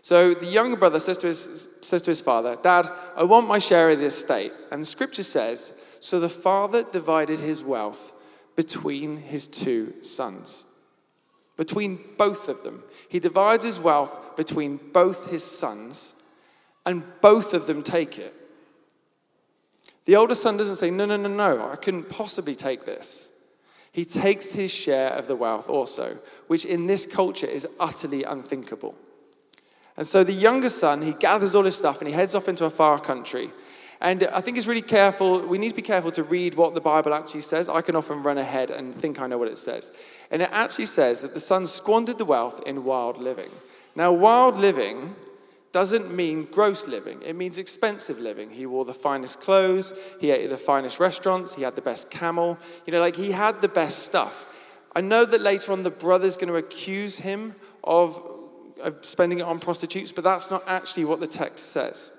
So 0.00 0.32
the 0.32 0.46
younger 0.46 0.78
brother 0.78 0.98
says 0.98 1.18
to 1.18 1.26
his, 1.26 1.68
says 1.82 2.00
to 2.00 2.10
his 2.10 2.22
father, 2.22 2.56
Dad, 2.62 2.88
I 3.14 3.24
want 3.24 3.46
my 3.46 3.58
share 3.58 3.90
of 3.90 3.98
the 3.98 4.06
estate. 4.06 4.54
And 4.72 4.80
the 4.80 4.86
scripture 4.86 5.22
says, 5.22 5.74
So 6.00 6.18
the 6.18 6.30
father 6.30 6.82
divided 6.82 7.40
his 7.40 7.62
wealth 7.62 8.10
between 8.56 9.18
his 9.18 9.46
two 9.46 10.02
sons 10.02 10.64
between 11.58 11.98
both 12.16 12.48
of 12.48 12.62
them. 12.62 12.84
He 13.10 13.18
divides 13.20 13.64
his 13.66 13.78
wealth 13.78 14.36
between 14.36 14.78
both 14.92 15.30
his 15.30 15.44
sons, 15.44 16.14
and 16.86 17.04
both 17.20 17.52
of 17.52 17.66
them 17.66 17.82
take 17.82 18.16
it. 18.16 18.32
The 20.06 20.16
older 20.16 20.36
son 20.36 20.56
doesn't 20.56 20.76
say, 20.76 20.90
No, 20.90 21.04
no, 21.04 21.18
no, 21.18 21.28
no, 21.28 21.68
I 21.70 21.76
couldn't 21.76 22.08
possibly 22.08 22.54
take 22.54 22.86
this. 22.86 23.32
He 23.92 24.04
takes 24.04 24.52
his 24.52 24.72
share 24.72 25.10
of 25.10 25.26
the 25.26 25.36
wealth 25.36 25.68
also, 25.68 26.18
which 26.46 26.64
in 26.64 26.86
this 26.86 27.04
culture 27.04 27.46
is 27.46 27.66
utterly 27.80 28.22
unthinkable. 28.22 28.94
And 29.96 30.06
so 30.06 30.22
the 30.22 30.32
younger 30.32 30.70
son, 30.70 31.02
he 31.02 31.12
gathers 31.12 31.56
all 31.56 31.64
his 31.64 31.76
stuff 31.76 31.98
and 31.98 32.08
he 32.08 32.14
heads 32.14 32.36
off 32.36 32.48
into 32.48 32.64
a 32.64 32.70
far 32.70 33.00
country. 33.00 33.50
And 34.00 34.24
I 34.32 34.40
think 34.40 34.56
it's 34.56 34.68
really 34.68 34.82
careful, 34.82 35.40
we 35.40 35.58
need 35.58 35.70
to 35.70 35.74
be 35.74 35.82
careful 35.82 36.12
to 36.12 36.22
read 36.22 36.54
what 36.54 36.74
the 36.74 36.80
Bible 36.80 37.12
actually 37.12 37.40
says. 37.40 37.68
I 37.68 37.80
can 37.80 37.96
often 37.96 38.22
run 38.22 38.38
ahead 38.38 38.70
and 38.70 38.94
think 38.94 39.20
I 39.20 39.26
know 39.26 39.38
what 39.38 39.48
it 39.48 39.58
says. 39.58 39.92
And 40.30 40.40
it 40.40 40.50
actually 40.52 40.86
says 40.86 41.20
that 41.22 41.34
the 41.34 41.40
son 41.40 41.66
squandered 41.66 42.18
the 42.18 42.24
wealth 42.24 42.62
in 42.64 42.84
wild 42.84 43.18
living. 43.18 43.50
Now, 43.96 44.12
wild 44.12 44.56
living 44.56 45.16
doesn't 45.72 46.14
mean 46.14 46.44
gross 46.44 46.86
living, 46.86 47.20
it 47.22 47.34
means 47.34 47.58
expensive 47.58 48.20
living. 48.20 48.50
He 48.50 48.66
wore 48.66 48.84
the 48.84 48.94
finest 48.94 49.40
clothes, 49.40 49.92
he 50.20 50.30
ate 50.30 50.44
at 50.44 50.50
the 50.50 50.56
finest 50.56 51.00
restaurants, 51.00 51.54
he 51.54 51.62
had 51.62 51.74
the 51.74 51.82
best 51.82 52.10
camel. 52.10 52.56
You 52.86 52.92
know, 52.92 53.00
like 53.00 53.16
he 53.16 53.32
had 53.32 53.60
the 53.60 53.68
best 53.68 54.04
stuff. 54.04 54.46
I 54.94 55.00
know 55.00 55.24
that 55.24 55.40
later 55.40 55.72
on 55.72 55.82
the 55.82 55.90
brother's 55.90 56.36
going 56.36 56.48
to 56.48 56.56
accuse 56.56 57.18
him 57.18 57.54
of, 57.84 58.22
of 58.80 59.04
spending 59.04 59.40
it 59.40 59.42
on 59.42 59.58
prostitutes, 59.58 60.12
but 60.12 60.24
that's 60.24 60.50
not 60.50 60.62
actually 60.66 61.04
what 61.04 61.20
the 61.20 61.26
text 61.26 61.72
says. 61.72 62.12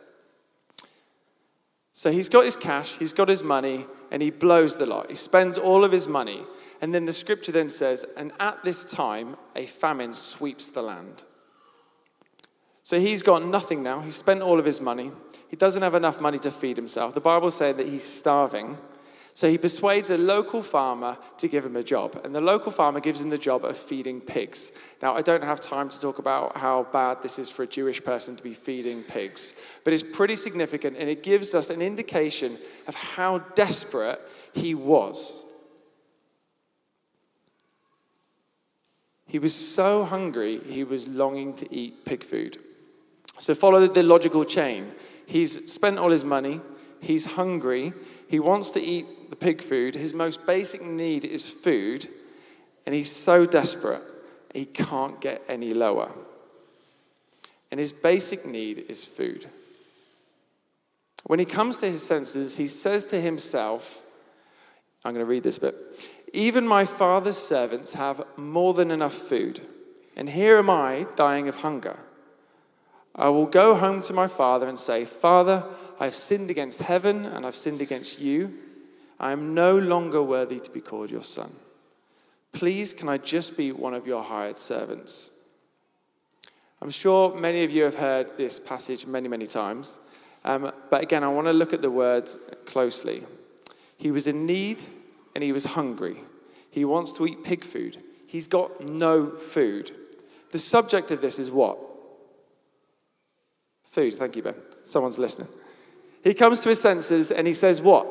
So 1.92 2.12
he's 2.12 2.30
got 2.30 2.46
his 2.46 2.56
cash, 2.56 2.98
he's 2.98 3.14
got 3.14 3.28
his 3.28 3.44
money, 3.44 3.86
and 4.12 4.22
he 4.22 4.32
blows 4.32 4.78
the 4.78 4.86
lot. 4.86 5.10
He 5.10 5.16
spends 5.16 5.58
all 5.58 5.84
of 5.84 5.92
his 5.92 6.08
money. 6.08 6.44
And 6.82 6.94
then 6.94 7.06
the 7.06 7.14
scripture 7.14 7.52
then 7.52 7.70
says, 7.70 8.06
and 8.16 8.32
at 8.40 8.64
this 8.64 8.86
time, 8.86 9.36
a 9.56 9.66
famine 9.66 10.14
sweeps 10.14 10.70
the 10.70 10.82
land. 10.82 11.24
So 12.84 13.00
he's 13.00 13.22
got 13.22 13.44
nothing 13.44 13.84
now. 13.84 14.00
He's 14.00 14.16
spent 14.16 14.42
all 14.42 14.60
of 14.60 14.66
his 14.66 14.82
money. 14.82 15.12
He 15.50 15.56
doesn't 15.56 15.82
have 15.82 15.94
enough 15.94 16.22
money 16.22 16.38
to 16.40 16.52
feed 16.52 16.78
himself. 16.78 17.14
The 17.14 17.22
Bible 17.22 17.52
says 17.52 17.76
that 17.76 17.88
he's 17.88 18.04
starving. 18.04 18.78
So 19.40 19.50
he 19.50 19.58
persuades 19.58 20.10
a 20.10 20.18
local 20.18 20.62
farmer 20.62 21.18
to 21.38 21.48
give 21.48 21.66
him 21.66 21.78
a 21.78 21.82
job, 21.82 22.20
and 22.26 22.36
the 22.36 22.42
local 22.42 22.74
farmer 22.74 23.00
gives 23.00 23.22
him 23.22 23.30
the 23.30 23.38
job 23.38 23.64
of 23.64 23.78
feeding 23.78 24.20
pigs. 24.20 24.74
Now, 25.02 25.16
I 25.16 25.22
don't 25.22 25.46
have 25.46 25.62
time 25.62 25.88
to 25.88 25.98
talk 25.98 26.20
about 26.20 26.58
how 26.58 26.88
bad 26.92 27.22
this 27.22 27.40
is 27.40 27.50
for 27.50 27.64
a 27.64 27.68
Jewish 27.68 28.04
person 28.04 28.36
to 28.36 28.44
be 28.44 28.54
feeding 28.54 29.02
pigs, 29.02 29.56
but 29.86 29.94
it's 29.94 30.04
pretty 30.04 30.36
significant, 30.36 30.98
and 30.98 31.10
it 31.10 31.24
gives 31.24 31.56
us 31.56 31.70
an 31.70 31.82
indication 31.82 32.58
of 32.86 32.96
how 32.96 33.38
desperate 33.56 34.20
he 34.52 34.76
was. 34.76 35.46
He 39.26 39.40
was 39.40 39.56
so 39.56 40.04
hungry, 40.04 40.60
he 40.60 40.84
was 40.84 41.08
longing 41.08 41.54
to 41.54 41.74
eat 41.74 42.04
pig 42.04 42.26
food. 42.26 42.58
So, 43.38 43.56
follow 43.56 43.88
the 43.88 44.04
logical 44.04 44.44
chain. 44.44 44.92
He's 45.26 45.72
spent 45.72 45.98
all 45.98 46.12
his 46.12 46.26
money, 46.26 46.60
he's 47.02 47.34
hungry, 47.34 47.94
he 48.28 48.40
wants 48.40 48.70
to 48.72 48.82
eat 48.82 49.30
the 49.30 49.36
pig 49.36 49.62
food. 49.62 49.96
His 49.96 50.14
most 50.14 50.46
basic 50.46 50.82
need 50.82 51.26
is 51.26 51.48
food, 51.48 52.08
and 52.86 52.96
he's 52.96 53.12
so 53.12 53.46
desperate, 53.46 54.02
he 54.54 54.66
can't 54.66 55.20
get 55.22 55.44
any 55.48 55.74
lower. 55.74 56.12
And 57.72 57.80
his 57.80 57.94
basic 57.94 58.46
need 58.46 58.86
is 58.90 59.06
food. 59.06 59.48
When 61.26 61.40
he 61.40 61.46
comes 61.46 61.78
to 61.78 61.86
his 61.86 62.02
senses, 62.02 62.58
he 62.58 62.68
says 62.68 63.06
to 63.08 63.22
himself, 63.22 64.02
I'm 65.04 65.14
going 65.14 65.26
to 65.26 65.30
read 65.30 65.44
this 65.44 65.60
bit. 65.60 65.76
Even 66.34 66.68
my 66.68 66.86
father's 66.86 67.38
servants 67.38 67.94
have 67.94 68.24
more 68.38 68.74
than 68.74 68.92
enough 68.92 69.14
food, 69.14 69.62
and 70.16 70.30
here 70.30 70.58
am 70.58 70.70
I 70.70 71.08
dying 71.16 71.48
of 71.48 71.58
hunger. 71.58 71.98
I 73.16 73.30
will 73.30 73.48
go 73.48 73.76
home 73.76 74.02
to 74.02 74.14
my 74.14 74.28
father 74.28 74.68
and 74.68 74.80
say, 74.80 75.06
Father, 75.06 75.66
I've 76.00 76.16
sinned 76.16 76.50
against 76.50 76.82
heaven 76.82 77.26
and 77.26 77.46
I've 77.46 77.56
sinned 77.56 77.82
against 77.82 78.20
you. 78.20 78.54
I 79.20 79.32
am 79.32 79.54
no 79.54 79.78
longer 79.78 80.24
worthy 80.24 80.60
to 80.60 80.72
be 80.72 80.80
called 80.80 81.12
your 81.12 81.24
son. 81.24 81.54
Please, 82.54 82.94
can 82.94 83.10
I 83.10 83.18
just 83.18 83.58
be 83.58 83.72
one 83.72 83.94
of 83.94 84.08
your 84.08 84.24
hired 84.24 84.58
servants? 84.58 85.32
I'm 86.82 86.90
sure 86.90 87.36
many 87.36 87.66
of 87.66 87.72
you 87.72 87.84
have 87.84 87.96
heard 87.96 88.38
this 88.38 88.60
passage 88.60 89.06
many, 89.06 89.28
many 89.28 89.46
times. 89.46 90.00
Um, 90.46 90.72
but 90.90 91.04
again, 91.04 91.24
I 91.24 91.28
want 91.28 91.48
to 91.48 91.54
look 91.54 91.74
at 91.74 91.82
the 91.82 91.92
words 91.92 92.40
closely. 92.66 93.24
He 93.98 94.12
was 94.12 94.28
in 94.28 94.46
need 94.46 94.86
and 95.36 95.44
he 95.44 95.52
was 95.52 95.66
hungry. 95.66 96.22
He 96.72 96.86
wants 96.86 97.12
to 97.14 97.28
eat 97.28 97.44
pig 97.44 97.66
food. 97.66 98.02
He's 98.26 98.48
got 98.48 98.88
no 98.88 99.32
food. 99.32 99.92
The 100.52 100.60
subject 100.60 101.12
of 101.12 101.22
this 101.22 101.40
is 101.40 101.52
what? 101.52 101.78
Food. 103.84 104.14
Thank 104.14 104.38
you, 104.38 104.44
Ben. 104.44 104.56
Someone's 104.84 105.20
listening. 105.20 105.50
He 106.24 106.34
comes 106.34 106.62
to 106.62 106.70
his 106.70 106.82
senses 106.82 107.32
and 107.32 107.48
he 107.48 107.54
says, 107.54 107.82
What? 107.82 108.08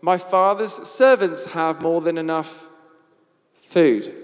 My 0.00 0.18
father's 0.18 0.72
servants 0.72 1.52
have 1.52 1.80
more 1.80 2.00
than 2.00 2.18
enough 2.18 2.68
food. 3.52 4.14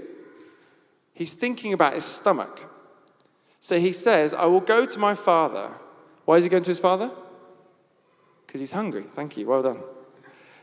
He's 1.14 1.32
thinking 1.32 1.72
about 1.72 1.94
his 1.94 2.04
stomach. 2.04 2.70
So 3.58 3.78
he 3.78 3.92
says, 3.92 4.32
I 4.32 4.46
will 4.46 4.60
go 4.60 4.86
to 4.86 4.98
my 4.98 5.14
father. 5.14 5.70
Why 6.24 6.36
is 6.36 6.44
he 6.44 6.50
going 6.50 6.62
to 6.62 6.70
his 6.70 6.80
father? 6.80 7.10
Because 8.46 8.60
he's 8.60 8.72
hungry. 8.72 9.02
Thank 9.02 9.36
you. 9.36 9.46
Well 9.46 9.62
done. 9.62 9.80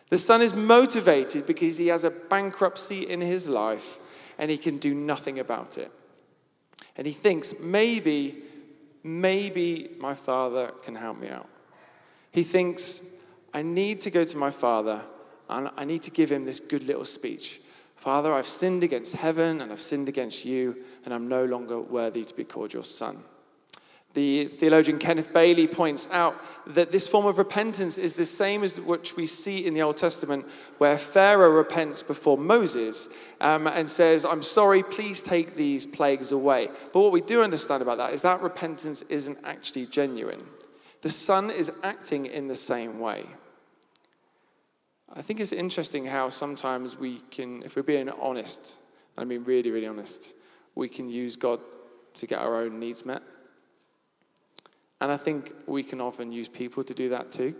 The 0.10 0.18
son 0.18 0.42
is 0.42 0.56
motivated 0.56 1.46
because 1.46 1.78
he 1.78 1.88
has 1.88 2.04
a 2.04 2.12
bankruptcy 2.12 3.02
in 3.08 3.22
his 3.22 3.50
life 3.50 4.00
and 4.38 4.50
he 4.50 4.58
can 4.58 4.78
do 4.78 4.94
nothing 4.94 5.40
about 5.40 5.78
it. 5.78 5.92
And 6.96 7.06
he 7.06 7.14
thinks, 7.14 7.54
maybe, 7.60 8.36
maybe 9.04 9.90
my 10.00 10.14
father 10.14 10.72
can 10.84 10.96
help 10.96 11.20
me 11.20 11.30
out. 11.30 11.50
He 12.38 12.44
thinks, 12.44 13.02
I 13.52 13.64
need 13.64 14.00
to 14.02 14.12
go 14.12 14.24
to 14.24 14.38
my 14.38 14.52
father 14.52 15.02
and 15.50 15.72
I 15.76 15.86
need 15.86 16.04
to 16.04 16.12
give 16.12 16.32
him 16.32 16.46
this 16.46 16.60
good 16.60 16.84
little 16.84 17.04
speech. 17.04 17.60
Father, 17.96 18.32
I've 18.32 18.46
sinned 18.46 18.84
against 18.84 19.16
heaven 19.16 19.60
and 19.60 19.72
I've 19.72 19.82
sinned 19.82 20.08
against 20.08 20.46
you, 20.46 20.78
and 21.04 21.16
I'm 21.16 21.28
no 21.28 21.46
longer 21.46 21.80
worthy 21.80 22.24
to 22.24 22.36
be 22.36 22.44
called 22.44 22.74
your 22.74 22.84
son. 22.84 23.24
The 24.14 24.46
theologian 24.46 25.00
Kenneth 25.00 25.34
Bailey 25.34 25.68
points 25.68 26.08
out 26.12 26.40
that 26.68 26.92
this 26.92 27.08
form 27.08 27.26
of 27.26 27.40
repentance 27.40 27.98
is 27.98 28.14
the 28.14 28.24
same 28.24 28.64
as 28.64 28.80
which 28.80 29.16
we 29.16 29.26
see 29.26 29.66
in 29.66 29.74
the 29.74 29.82
Old 29.82 29.98
Testament, 29.98 30.46
where 30.78 31.00
Pharaoh 31.00 31.50
repents 31.50 32.04
before 32.04 32.38
Moses 32.38 33.10
um, 33.42 33.66
and 33.66 33.90
says, 33.90 34.26
I'm 34.26 34.44
sorry, 34.44 34.84
please 34.84 35.24
take 35.24 35.56
these 35.56 35.88
plagues 35.88 36.32
away. 36.32 36.70
But 36.94 37.00
what 37.00 37.12
we 37.12 37.22
do 37.22 37.42
understand 37.42 37.82
about 37.82 37.98
that 37.98 38.14
is 38.14 38.22
that 38.22 38.42
repentance 38.42 39.02
isn't 39.10 39.40
actually 39.44 39.88
genuine. 39.88 40.44
The 41.08 41.14
Son 41.14 41.50
is 41.50 41.72
acting 41.84 42.26
in 42.26 42.50
the 42.50 42.56
same 42.56 43.00
way. 43.00 43.24
I 45.16 45.22
think 45.22 45.40
it's 45.40 45.54
interesting 45.54 46.06
how 46.06 46.28
sometimes 46.28 46.98
we 46.98 47.20
can, 47.32 47.64
if 47.64 47.78
we're 47.78 47.84
being 47.84 48.10
honest, 48.10 48.78
and 49.16 49.24
I 49.24 49.26
mean 49.26 49.46
really, 49.46 49.72
really 49.72 49.88
honest, 49.88 50.36
we 50.76 50.90
can 50.90 51.10
use 51.10 51.38
God 51.38 51.62
to 52.16 52.28
get 52.28 52.40
our 52.40 52.58
own 52.58 52.82
needs 52.82 53.06
met. 53.06 53.24
And 55.00 55.10
I 55.10 55.16
think 55.16 55.54
we 55.66 55.82
can 55.82 56.02
often 56.02 56.34
use 56.34 56.50
people 56.50 56.84
to 56.84 56.94
do 56.94 57.08
that 57.08 57.32
too. 57.32 57.56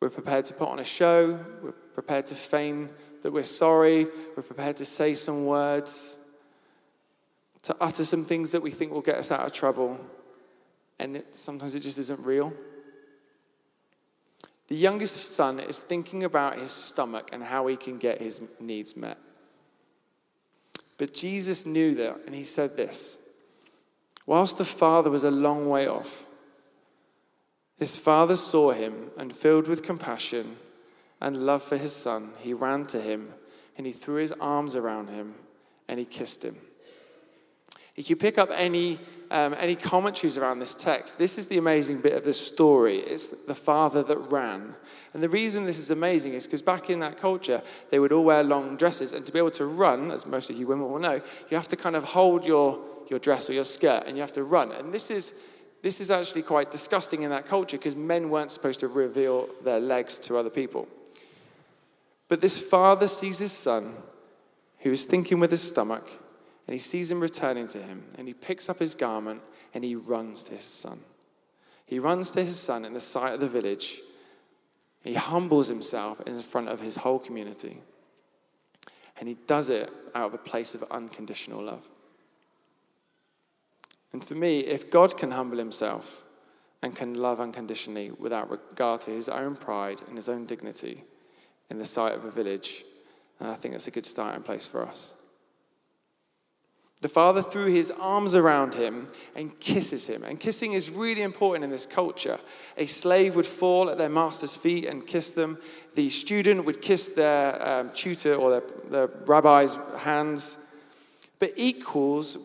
We're 0.00 0.08
prepared 0.08 0.46
to 0.46 0.54
put 0.54 0.70
on 0.70 0.78
a 0.78 0.84
show, 0.84 1.38
we're 1.62 1.72
prepared 1.72 2.24
to 2.28 2.34
feign 2.34 2.88
that 3.20 3.34
we're 3.34 3.42
sorry, 3.42 4.06
we're 4.34 4.44
prepared 4.44 4.78
to 4.78 4.86
say 4.86 5.12
some 5.12 5.44
words, 5.44 6.16
to 7.64 7.76
utter 7.82 8.06
some 8.06 8.24
things 8.24 8.50
that 8.52 8.62
we 8.62 8.70
think 8.70 8.92
will 8.92 9.02
get 9.02 9.16
us 9.16 9.30
out 9.30 9.44
of 9.44 9.52
trouble, 9.52 10.00
and 11.00 11.16
it, 11.16 11.34
sometimes 11.34 11.74
it 11.74 11.80
just 11.80 11.98
isn't 11.98 12.24
real. 12.24 12.52
The 14.68 14.76
youngest 14.76 15.34
son 15.34 15.58
is 15.58 15.80
thinking 15.80 16.22
about 16.22 16.60
his 16.60 16.70
stomach 16.70 17.30
and 17.32 17.42
how 17.42 17.66
he 17.66 17.76
can 17.76 17.98
get 17.98 18.20
his 18.20 18.40
needs 18.60 18.96
met. 18.96 19.18
But 20.98 21.14
Jesus 21.14 21.66
knew 21.66 21.94
that, 21.96 22.20
and 22.26 22.34
he 22.34 22.44
said 22.44 22.76
this 22.76 23.18
Whilst 24.26 24.58
the 24.58 24.64
father 24.64 25.10
was 25.10 25.24
a 25.24 25.30
long 25.30 25.68
way 25.68 25.88
off, 25.88 26.28
his 27.78 27.96
father 27.96 28.36
saw 28.36 28.72
him, 28.72 29.10
and 29.16 29.34
filled 29.34 29.66
with 29.66 29.82
compassion 29.82 30.56
and 31.20 31.46
love 31.46 31.62
for 31.62 31.78
his 31.78 31.96
son, 31.96 32.32
he 32.38 32.52
ran 32.52 32.86
to 32.88 33.00
him 33.00 33.32
and 33.76 33.86
he 33.86 33.92
threw 33.92 34.16
his 34.16 34.32
arms 34.32 34.76
around 34.76 35.08
him 35.08 35.34
and 35.88 35.98
he 35.98 36.04
kissed 36.04 36.44
him. 36.44 36.56
If 37.96 38.08
you 38.08 38.16
pick 38.16 38.38
up 38.38 38.50
any, 38.52 38.98
um, 39.30 39.54
any 39.58 39.76
commentaries 39.76 40.38
around 40.38 40.60
this 40.60 40.74
text, 40.74 41.18
this 41.18 41.38
is 41.38 41.48
the 41.48 41.58
amazing 41.58 42.00
bit 42.00 42.14
of 42.14 42.24
the 42.24 42.32
story. 42.32 42.98
It's 42.98 43.28
the 43.28 43.54
father 43.54 44.02
that 44.02 44.16
ran. 44.16 44.74
And 45.12 45.22
the 45.22 45.28
reason 45.28 45.66
this 45.66 45.78
is 45.78 45.90
amazing 45.90 46.34
is 46.34 46.46
because 46.46 46.62
back 46.62 46.88
in 46.88 47.00
that 47.00 47.18
culture, 47.18 47.62
they 47.90 47.98
would 47.98 48.12
all 48.12 48.24
wear 48.24 48.44
long 48.44 48.76
dresses. 48.76 49.12
And 49.12 49.26
to 49.26 49.32
be 49.32 49.38
able 49.38 49.50
to 49.52 49.66
run, 49.66 50.10
as 50.12 50.24
most 50.24 50.50
of 50.50 50.56
you 50.56 50.66
women 50.66 50.90
will 50.90 50.98
know, 50.98 51.20
you 51.50 51.56
have 51.56 51.68
to 51.68 51.76
kind 51.76 51.96
of 51.96 52.04
hold 52.04 52.46
your, 52.46 52.78
your 53.08 53.18
dress 53.18 53.50
or 53.50 53.54
your 53.54 53.64
skirt 53.64 54.04
and 54.06 54.16
you 54.16 54.22
have 54.22 54.32
to 54.32 54.44
run. 54.44 54.70
And 54.72 54.94
this 54.94 55.10
is, 55.10 55.34
this 55.82 56.00
is 56.00 56.10
actually 56.10 56.42
quite 56.42 56.70
disgusting 56.70 57.22
in 57.22 57.30
that 57.30 57.46
culture 57.46 57.76
because 57.76 57.96
men 57.96 58.30
weren't 58.30 58.52
supposed 58.52 58.80
to 58.80 58.88
reveal 58.88 59.48
their 59.64 59.80
legs 59.80 60.18
to 60.20 60.38
other 60.38 60.50
people. 60.50 60.86
But 62.28 62.40
this 62.40 62.60
father 62.60 63.08
sees 63.08 63.38
his 63.38 63.52
son, 63.52 63.94
who 64.78 64.92
is 64.92 65.04
thinking 65.04 65.40
with 65.40 65.50
his 65.50 65.68
stomach, 65.68 66.08
and 66.66 66.74
he 66.74 66.78
sees 66.78 67.10
him 67.10 67.20
returning 67.20 67.66
to 67.68 67.78
him, 67.78 68.04
and 68.16 68.28
he 68.28 68.34
picks 68.34 68.68
up 68.68 68.78
his 68.78 68.94
garment 68.94 69.42
and 69.74 69.84
he 69.84 69.94
runs 69.94 70.42
to 70.44 70.52
his 70.52 70.62
son. 70.64 71.00
He 71.86 71.98
runs 71.98 72.30
to 72.32 72.42
his 72.42 72.58
son 72.58 72.84
in 72.84 72.94
the 72.94 73.00
sight 73.00 73.34
of 73.34 73.40
the 73.40 73.48
village. 73.48 74.00
He 75.02 75.14
humbles 75.14 75.68
himself 75.68 76.20
in 76.26 76.38
front 76.40 76.68
of 76.68 76.80
his 76.80 76.96
whole 76.96 77.18
community. 77.18 77.80
And 79.18 79.28
he 79.28 79.36
does 79.46 79.68
it 79.68 79.90
out 80.14 80.28
of 80.28 80.34
a 80.34 80.38
place 80.38 80.74
of 80.74 80.84
unconditional 80.90 81.62
love. 81.62 81.88
And 84.12 84.24
for 84.24 84.34
me, 84.34 84.60
if 84.60 84.90
God 84.90 85.16
can 85.16 85.32
humble 85.32 85.58
himself 85.58 86.24
and 86.82 86.96
can 86.96 87.14
love 87.14 87.40
unconditionally 87.40 88.10
without 88.12 88.50
regard 88.50 89.00
to 89.02 89.10
his 89.10 89.28
own 89.28 89.56
pride 89.56 90.00
and 90.08 90.16
his 90.16 90.28
own 90.28 90.46
dignity 90.46 91.04
in 91.70 91.78
the 91.78 91.84
sight 91.84 92.14
of 92.14 92.24
a 92.24 92.30
village, 92.30 92.84
then 93.38 93.50
I 93.50 93.54
think 93.54 93.74
that's 93.74 93.86
a 93.86 93.92
good 93.92 94.06
starting 94.06 94.42
place 94.42 94.66
for 94.66 94.84
us. 94.86 95.14
The 97.00 97.08
father 97.08 97.40
threw 97.40 97.66
his 97.66 97.90
arms 97.90 98.34
around 98.34 98.74
him 98.74 99.06
and 99.34 99.58
kisses 99.58 100.06
him. 100.06 100.22
And 100.22 100.38
kissing 100.38 100.72
is 100.72 100.90
really 100.90 101.22
important 101.22 101.64
in 101.64 101.70
this 101.70 101.86
culture. 101.86 102.38
A 102.76 102.84
slave 102.84 103.36
would 103.36 103.46
fall 103.46 103.88
at 103.88 103.96
their 103.96 104.10
master's 104.10 104.54
feet 104.54 104.84
and 104.84 105.06
kiss 105.06 105.30
them. 105.30 105.58
The 105.94 106.10
student 106.10 106.66
would 106.66 106.82
kiss 106.82 107.08
their 107.08 107.66
um, 107.66 107.90
tutor 107.92 108.34
or 108.34 108.50
their, 108.50 108.62
their 108.90 109.06
rabbi's 109.26 109.78
hands. 110.00 110.58
But 111.38 111.54
equals, 111.56 112.36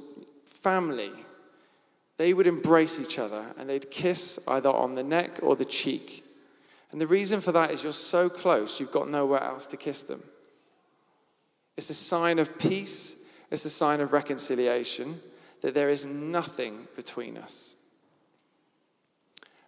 family, 0.45 1.11
they 2.15 2.33
would 2.33 2.47
embrace 2.47 2.97
each 2.97 3.19
other 3.19 3.53
and 3.57 3.69
they'd 3.69 3.91
kiss 3.91 4.39
either 4.47 4.69
on 4.69 4.95
the 4.95 5.03
neck 5.03 5.39
or 5.41 5.57
the 5.57 5.65
cheek. 5.65 6.23
And 6.93 7.01
the 7.01 7.07
reason 7.07 7.41
for 7.41 7.51
that 7.51 7.71
is 7.71 7.83
you're 7.83 7.91
so 7.91 8.29
close, 8.29 8.79
you've 8.79 8.93
got 8.93 9.09
nowhere 9.09 9.43
else 9.43 9.67
to 9.67 9.75
kiss 9.75 10.03
them. 10.03 10.23
It's 11.75 11.89
a 11.89 11.93
sign 11.93 12.39
of 12.39 12.57
peace 12.57 13.17
it's 13.51 13.65
a 13.65 13.69
sign 13.69 14.01
of 14.01 14.13
reconciliation 14.13 15.21
that 15.61 15.73
there 15.73 15.89
is 15.89 16.05
nothing 16.05 16.87
between 16.95 17.37
us. 17.37 17.75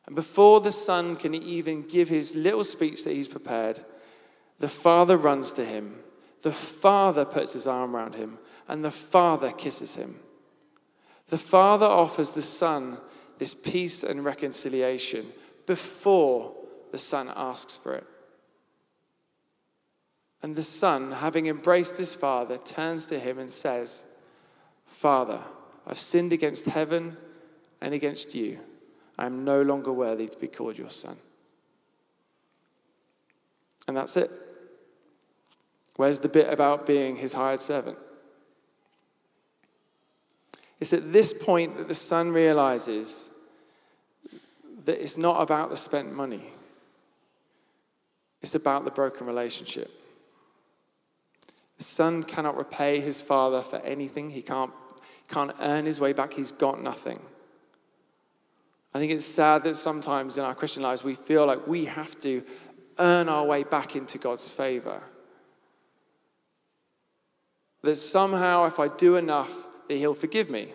And 0.06 0.16
before 0.16 0.62
the 0.62 0.72
son 0.72 1.16
can 1.16 1.36
even 1.36 1.84
give 1.84 2.10
his 2.10 2.36
little 2.36 2.64
speech 2.64 3.04
that 3.04 3.14
he's 3.14 3.28
prepared, 3.28 3.82
the 4.60 4.70
father 4.70 5.18
runs 5.18 5.52
to 5.54 5.66
him. 5.66 5.96
The 6.42 6.52
father 6.52 7.26
puts 7.26 7.54
his 7.54 7.68
arm 7.68 7.96
around 7.96 8.16
him, 8.16 8.40
and 8.68 8.84
the 8.84 8.92
father 8.92 9.52
kisses 9.52 9.96
him. 9.96 10.20
The 11.28 11.38
father 11.38 11.86
offers 11.86 12.32
the 12.32 12.42
son 12.42 13.00
this 13.38 13.54
peace 13.54 14.04
and 14.04 14.24
reconciliation 14.24 15.26
before 15.66 16.54
the 16.92 16.98
son 16.98 17.32
asks 17.36 17.76
for 17.76 17.96
it. 17.96 18.08
And 20.42 20.56
the 20.56 20.64
son, 20.64 21.12
having 21.14 21.48
embraced 21.48 21.98
his 21.98 22.14
father, 22.14 22.58
turns 22.58 23.06
to 23.08 23.20
him 23.20 23.40
and 23.40 23.50
says, 23.50 24.06
Father, 24.86 25.42
I've 25.86 25.98
sinned 25.98 26.34
against 26.34 26.66
heaven 26.66 27.18
and 27.82 27.94
against 27.94 28.36
you. 28.36 28.60
I 29.18 29.26
am 29.26 29.44
no 29.44 29.62
longer 29.62 29.92
worthy 29.92 30.28
to 30.28 30.38
be 30.38 30.48
called 30.48 30.78
your 30.78 30.90
son. 30.90 31.18
And 33.88 33.98
that's 33.98 34.18
it. 34.18 34.30
Where's 35.96 36.20
the 36.20 36.30
bit 36.30 36.52
about 36.52 36.86
being 36.86 37.16
his 37.16 37.34
hired 37.34 37.62
servant? 37.62 37.98
It's 40.80 40.94
at 40.94 41.12
this 41.12 41.34
point 41.34 41.78
that 41.78 41.88
the 41.88 41.96
son 41.96 42.32
realizes 42.32 43.32
that 44.86 45.02
it's 45.02 45.18
not 45.18 45.42
about 45.42 45.70
the 45.70 45.78
spent 45.78 46.14
money, 46.14 46.54
it's 48.42 48.56
about 48.56 48.86
the 48.86 48.92
broken 48.92 49.26
relationship. 49.26 49.92
The 51.78 51.84
son 51.84 52.24
cannot 52.24 52.58
repay 52.58 53.00
his 53.00 53.22
father 53.22 53.62
for 53.62 53.78
anything. 53.78 54.32
He 54.32 54.42
can't, 54.42 54.72
can't 55.28 55.54
earn 55.62 55.86
his 55.86 56.00
way 56.00 56.14
back. 56.14 56.34
He's 56.34 56.52
got 56.52 56.82
nothing. 56.82 57.20
I 58.94 59.00
think 59.00 59.12
it's 59.12 59.26
sad 59.26 59.64
that 59.64 59.76
sometimes 59.76 60.38
in 60.38 60.44
our 60.44 60.56
Christian 60.56 60.82
lives 60.84 61.04
we 61.04 61.14
feel 61.14 61.46
like 61.46 61.68
we 61.68 61.86
have 61.86 62.20
to 62.22 62.44
earn 62.98 63.30
our 63.30 63.46
way 63.46 63.64
back 63.64 63.96
into 63.96 64.18
God's 64.18 64.50
favor. 64.50 65.04
that 67.84 67.96
somehow 67.96 68.66
if 68.66 68.80
I 68.80 68.88
do 68.88 69.16
enough, 69.16 69.66
that 69.88 69.96
he'll 69.96 70.14
forgive 70.14 70.50
me. 70.50 70.74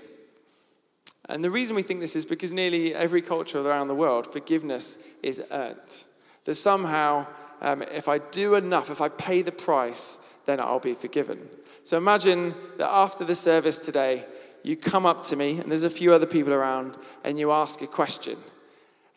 And 1.29 1.45
the 1.45 1.51
reason 1.51 1.77
we 1.77 1.83
think 1.83 2.01
this 2.01 2.17
is 2.17 2.25
because 2.25 2.53
nearly 2.53 2.95
every 2.95 3.23
culture 3.23 3.61
around 3.61 3.89
the 3.89 3.95
world, 3.95 4.33
forgiveness 4.33 4.99
is 5.23 5.43
earned. 5.51 6.05
That 6.45 6.55
somehow, 6.55 7.27
um, 7.61 7.83
if 7.83 8.09
I 8.09 8.19
do 8.19 8.55
enough, 8.55 8.91
if 8.91 9.01
I 9.01 9.09
pay 9.09 9.43
the 9.43 9.53
price, 9.53 10.19
then 10.47 10.61
I'll 10.61 10.81
be 10.81 10.95
forgiven. 10.95 11.49
So 11.85 11.97
imagine 11.97 12.55
that 12.79 12.89
after 12.89 13.25
the 13.25 13.35
service 13.35 13.79
today, 13.79 14.25
you 14.63 14.77
come 14.77 15.07
up 15.07 15.23
to 15.25 15.37
me, 15.37 15.59
and 15.59 15.71
there's 15.71 15.83
a 15.83 15.91
few 15.91 16.13
other 16.13 16.27
people 16.27 16.53
around, 16.53 16.97
and 17.25 17.39
you 17.39 17.51
ask 17.51 17.83
a 17.83 17.87
question. 17.87 18.37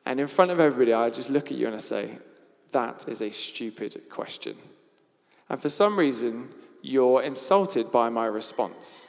And 0.05 0.19
in 0.19 0.27
front 0.27 0.51
of 0.51 0.59
everybody, 0.59 0.93
I 0.93 1.09
just 1.09 1.29
look 1.29 1.51
at 1.51 1.57
you 1.57 1.67
and 1.67 1.75
I 1.75 1.79
say, 1.79 2.09
That 2.71 3.07
is 3.07 3.21
a 3.21 3.29
stupid 3.29 4.09
question. 4.09 4.55
And 5.49 5.61
for 5.61 5.69
some 5.69 5.97
reason, 5.97 6.49
you're 6.81 7.21
insulted 7.21 7.91
by 7.91 8.09
my 8.09 8.25
response. 8.25 9.05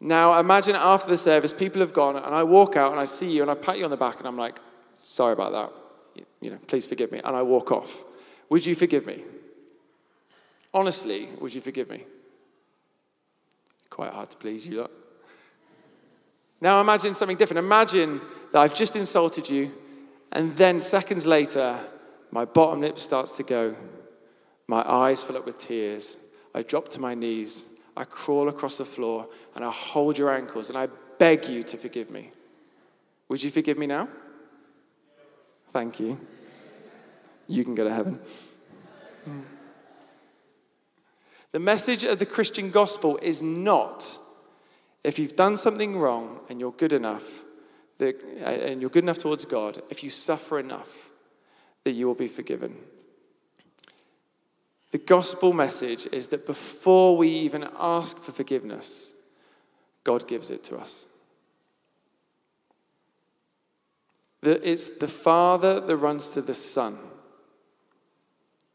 Now, 0.00 0.38
imagine 0.38 0.76
after 0.76 1.08
the 1.08 1.16
service, 1.16 1.52
people 1.52 1.80
have 1.80 1.92
gone, 1.92 2.16
and 2.16 2.34
I 2.34 2.42
walk 2.44 2.76
out 2.76 2.92
and 2.92 3.00
I 3.00 3.04
see 3.04 3.30
you, 3.30 3.42
and 3.42 3.50
I 3.50 3.54
pat 3.54 3.78
you 3.78 3.84
on 3.84 3.90
the 3.90 3.96
back, 3.96 4.18
and 4.18 4.28
I'm 4.28 4.38
like, 4.38 4.58
Sorry 4.94 5.32
about 5.32 5.52
that. 5.52 6.24
You 6.40 6.50
know, 6.50 6.58
please 6.66 6.86
forgive 6.86 7.10
me. 7.10 7.20
And 7.24 7.34
I 7.34 7.42
walk 7.42 7.72
off. 7.72 8.04
Would 8.50 8.66
you 8.66 8.74
forgive 8.74 9.06
me? 9.06 9.22
Honestly, 10.72 11.28
would 11.40 11.54
you 11.54 11.60
forgive 11.60 11.90
me? 11.90 12.04
Quite 13.88 14.12
hard 14.12 14.30
to 14.30 14.36
please 14.36 14.66
you 14.66 14.80
lot. 14.82 14.90
Now 16.60 16.80
imagine 16.80 17.14
something 17.14 17.36
different. 17.36 17.58
Imagine 17.58 18.20
that 18.52 18.60
I've 18.60 18.74
just 18.74 18.94
insulted 18.94 19.48
you, 19.48 19.72
and 20.32 20.52
then 20.52 20.80
seconds 20.80 21.26
later, 21.26 21.78
my 22.30 22.44
bottom 22.44 22.80
lip 22.80 22.98
starts 22.98 23.32
to 23.32 23.42
go. 23.42 23.74
My 24.68 24.88
eyes 24.88 25.22
fill 25.22 25.36
up 25.36 25.46
with 25.46 25.58
tears. 25.58 26.16
I 26.54 26.62
drop 26.62 26.88
to 26.90 27.00
my 27.00 27.14
knees. 27.14 27.64
I 27.96 28.04
crawl 28.04 28.48
across 28.48 28.78
the 28.78 28.84
floor, 28.84 29.26
and 29.56 29.64
I 29.64 29.70
hold 29.70 30.16
your 30.16 30.32
ankles, 30.32 30.68
and 30.68 30.78
I 30.78 30.88
beg 31.18 31.46
you 31.46 31.62
to 31.64 31.76
forgive 31.76 32.10
me. 32.10 32.30
Would 33.28 33.42
you 33.42 33.50
forgive 33.50 33.78
me 33.78 33.86
now? 33.86 34.08
Thank 35.70 35.98
you. 36.00 36.18
You 37.48 37.64
can 37.64 37.74
go 37.74 37.84
to 37.84 37.92
heaven. 37.92 38.20
Mm. 39.28 39.44
The 41.52 41.58
message 41.58 42.04
of 42.04 42.18
the 42.18 42.26
Christian 42.26 42.70
gospel 42.70 43.18
is 43.22 43.42
not 43.42 44.18
if 45.02 45.18
you've 45.18 45.36
done 45.36 45.56
something 45.56 45.98
wrong 45.98 46.40
and 46.48 46.60
you're 46.60 46.72
good 46.72 46.92
enough, 46.92 47.44
that, 47.98 48.22
uh, 48.42 48.46
and 48.46 48.80
you're 48.80 48.90
good 48.90 49.04
enough 49.04 49.18
towards 49.18 49.44
God, 49.44 49.82
if 49.90 50.04
you 50.04 50.10
suffer 50.10 50.58
enough, 50.58 51.10
that 51.84 51.92
you 51.92 52.06
will 52.06 52.14
be 52.14 52.28
forgiven. 52.28 52.76
The 54.90 54.98
gospel 54.98 55.52
message 55.52 56.06
is 56.12 56.28
that 56.28 56.46
before 56.46 57.16
we 57.16 57.28
even 57.28 57.68
ask 57.78 58.18
for 58.18 58.32
forgiveness, 58.32 59.14
God 60.04 60.26
gives 60.26 60.50
it 60.50 60.64
to 60.64 60.76
us. 60.76 61.06
That 64.42 64.68
it's 64.68 64.88
the 64.98 65.08
Father 65.08 65.80
that 65.80 65.96
runs 65.96 66.28
to 66.30 66.42
the 66.42 66.54
Son. 66.54 66.98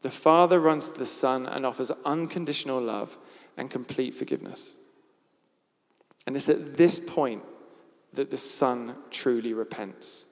The 0.06 0.12
Father 0.12 0.60
runs 0.60 0.88
to 0.90 1.00
the 1.00 1.04
Son 1.04 1.46
and 1.46 1.66
offers 1.66 1.90
unconditional 2.04 2.80
love 2.80 3.18
and 3.56 3.68
complete 3.68 4.14
forgiveness. 4.14 4.76
And 6.28 6.36
it's 6.36 6.48
at 6.48 6.76
this 6.76 7.00
point 7.00 7.42
that 8.12 8.30
the 8.30 8.36
Son 8.36 8.94
truly 9.10 9.52
repents. 9.52 10.26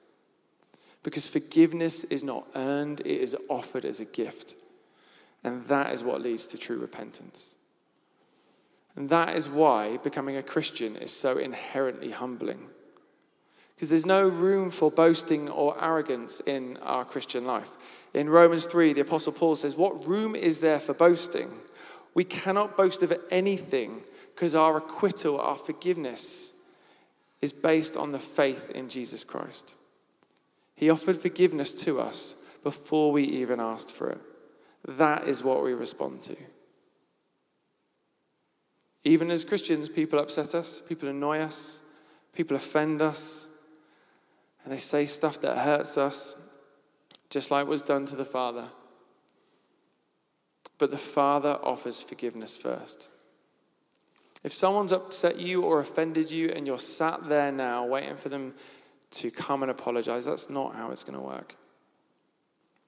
Because 1.03 1.27
forgiveness 1.27 2.05
is 2.05 2.23
not 2.23 2.47
earned, 2.55 3.01
it 3.01 3.19
is 3.19 3.35
offered 3.49 3.83
as 3.83 3.99
a 3.99 4.05
gift. 4.05 4.55
And 5.43 5.65
that 5.65 5.91
is 5.91 6.05
what 6.05 6.21
leads 6.21 6.45
to 6.45 6.57
true 6.57 6.77
repentance. 6.77 7.55
And 8.95 9.09
that 9.09 9.35
is 9.35 9.49
why 9.49 9.97
becoming 9.97 10.37
a 10.37 10.41
Christian 10.41 10.95
is 10.95 11.11
so 11.11 11.37
inherently 11.37 12.11
humbling. 12.11 12.69
Because 13.75 13.89
there's 13.89 14.05
no 14.05 14.25
room 14.25 14.71
for 14.71 14.89
boasting 14.89 15.49
or 15.49 15.75
arrogance 15.83 16.41
in 16.45 16.77
our 16.77 17.03
Christian 17.03 17.43
life. 17.43 17.75
In 18.15 18.29
Romans 18.29 18.65
3, 18.65 18.93
the 18.93 19.01
Apostle 19.01 19.33
Paul 19.33 19.57
says, 19.57 19.75
What 19.75 20.07
room 20.07 20.37
is 20.37 20.61
there 20.61 20.79
for 20.79 20.93
boasting? 20.93 21.51
We 22.13 22.23
cannot 22.23 22.77
boast 22.77 23.03
of 23.03 23.11
anything 23.29 24.03
because 24.33 24.55
our 24.55 24.77
acquittal, 24.77 25.37
our 25.37 25.57
forgiveness, 25.57 26.53
is 27.41 27.51
based 27.51 27.97
on 27.97 28.13
the 28.13 28.19
faith 28.19 28.71
in 28.71 28.87
Jesus 28.87 29.25
Christ. 29.25 29.75
He 30.75 30.89
offered 30.89 31.17
forgiveness 31.17 31.73
to 31.83 31.99
us 31.99 32.37
before 32.63 33.11
we 33.11 33.23
even 33.23 33.59
asked 33.59 33.91
for 33.91 34.11
it. 34.11 34.21
That 34.87 35.27
is 35.27 35.43
what 35.43 35.61
we 35.61 35.73
respond 35.73 36.21
to. 36.21 36.37
Even 39.03 39.29
as 39.29 39.43
Christians, 39.43 39.89
people 39.89 40.19
upset 40.19 40.55
us, 40.55 40.81
people 40.81 41.09
annoy 41.09 41.39
us, 41.39 41.81
people 42.31 42.55
offend 42.55 43.01
us, 43.01 43.45
and 44.63 44.71
they 44.71 44.77
say 44.77 45.05
stuff 45.05 45.41
that 45.41 45.57
hurts 45.57 45.97
us, 45.97 46.37
just 47.35 47.51
like 47.51 47.67
was 47.67 47.81
done 47.81 48.05
to 48.05 48.15
the 48.15 48.23
Father. 48.23 48.69
But 50.77 50.89
the 50.89 50.97
Father 50.97 51.59
offers 51.61 52.01
forgiveness 52.01 52.55
first. 52.55 53.09
If 54.45 54.53
someone's 54.53 54.93
upset 54.93 55.37
you 55.37 55.61
or 55.63 55.81
offended 55.81 56.31
you 56.31 56.47
and 56.47 56.65
you're 56.65 56.79
sat 56.79 57.27
there 57.27 57.51
now 57.51 57.85
waiting 57.85 58.15
for 58.15 58.29
them 58.29 58.53
to 59.11 59.31
come 59.31 59.63
and 59.63 59.69
apologize, 59.69 60.23
that's 60.23 60.49
not 60.49 60.75
how 60.75 60.91
it's 60.91 61.03
going 61.03 61.19
to 61.19 61.25
work. 61.25 61.57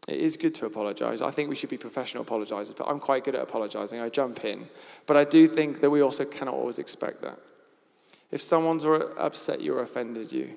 It 0.08 0.22
is 0.22 0.38
good 0.38 0.56
to 0.56 0.66
apologize. 0.66 1.22
I 1.22 1.30
think 1.30 1.50
we 1.50 1.56
should 1.56 1.70
be 1.70 1.78
professional 1.78 2.24
apologizers, 2.24 2.78
but 2.78 2.88
I'm 2.88 3.00
quite 3.00 3.26
good 3.26 3.36
at 3.36 3.42
apologizing. 3.42 4.00
I 4.00 4.08
jump 4.08 4.46
in. 4.46 4.70
But 5.08 5.18
I 5.18 5.26
do 5.26 5.46
think 5.46 5.82
that 5.82 5.90
we 5.90 6.02
also 6.02 6.24
cannot 6.24 6.54
always 6.54 6.80
expect 6.80 7.22
that. 7.22 7.38
If 8.32 8.42
someone's 8.42 8.86
upset 8.86 9.60
you 9.60 9.76
or 9.76 9.82
offended 9.82 10.32
you, 10.32 10.56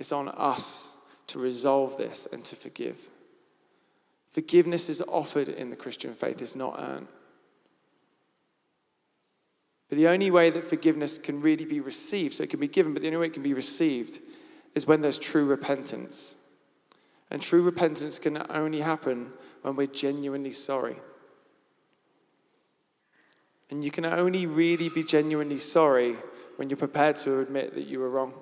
it's 0.00 0.10
on 0.10 0.28
us 0.30 0.81
to 1.32 1.38
resolve 1.38 1.96
this 1.96 2.26
and 2.32 2.44
to 2.44 2.56
forgive. 2.56 3.08
Forgiveness 4.30 4.88
is 4.88 5.02
offered 5.02 5.48
in 5.48 5.70
the 5.70 5.76
Christian 5.76 6.14
faith, 6.14 6.40
it's 6.40 6.56
not 6.56 6.78
earned. 6.78 7.08
But 9.88 9.98
the 9.98 10.08
only 10.08 10.30
way 10.30 10.48
that 10.50 10.64
forgiveness 10.64 11.18
can 11.18 11.42
really 11.42 11.66
be 11.66 11.80
received, 11.80 12.34
so 12.34 12.44
it 12.44 12.50
can 12.50 12.60
be 12.60 12.68
given, 12.68 12.94
but 12.94 13.02
the 13.02 13.08
only 13.08 13.18
way 13.18 13.26
it 13.26 13.34
can 13.34 13.42
be 13.42 13.52
received 13.52 14.20
is 14.74 14.86
when 14.86 15.02
there's 15.02 15.18
true 15.18 15.44
repentance. 15.44 16.34
And 17.30 17.42
true 17.42 17.62
repentance 17.62 18.18
can 18.18 18.42
only 18.50 18.80
happen 18.80 19.32
when 19.62 19.76
we're 19.76 19.86
genuinely 19.86 20.52
sorry. 20.52 20.96
And 23.70 23.84
you 23.84 23.90
can 23.90 24.04
only 24.04 24.46
really 24.46 24.88
be 24.88 25.02
genuinely 25.02 25.58
sorry 25.58 26.16
when 26.56 26.68
you're 26.68 26.76
prepared 26.76 27.16
to 27.16 27.40
admit 27.40 27.74
that 27.74 27.86
you 27.86 28.00
were 28.00 28.10
wrong. 28.10 28.34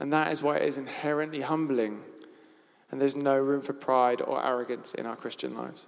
And 0.00 0.12
that 0.12 0.32
is 0.32 0.42
why 0.42 0.56
it 0.56 0.62
is 0.62 0.78
inherently 0.78 1.40
humbling, 1.40 2.02
and 2.90 3.00
there's 3.00 3.16
no 3.16 3.36
room 3.36 3.60
for 3.60 3.72
pride 3.72 4.22
or 4.22 4.44
arrogance 4.44 4.94
in 4.94 5.06
our 5.06 5.16
Christian 5.16 5.56
lives. 5.56 5.86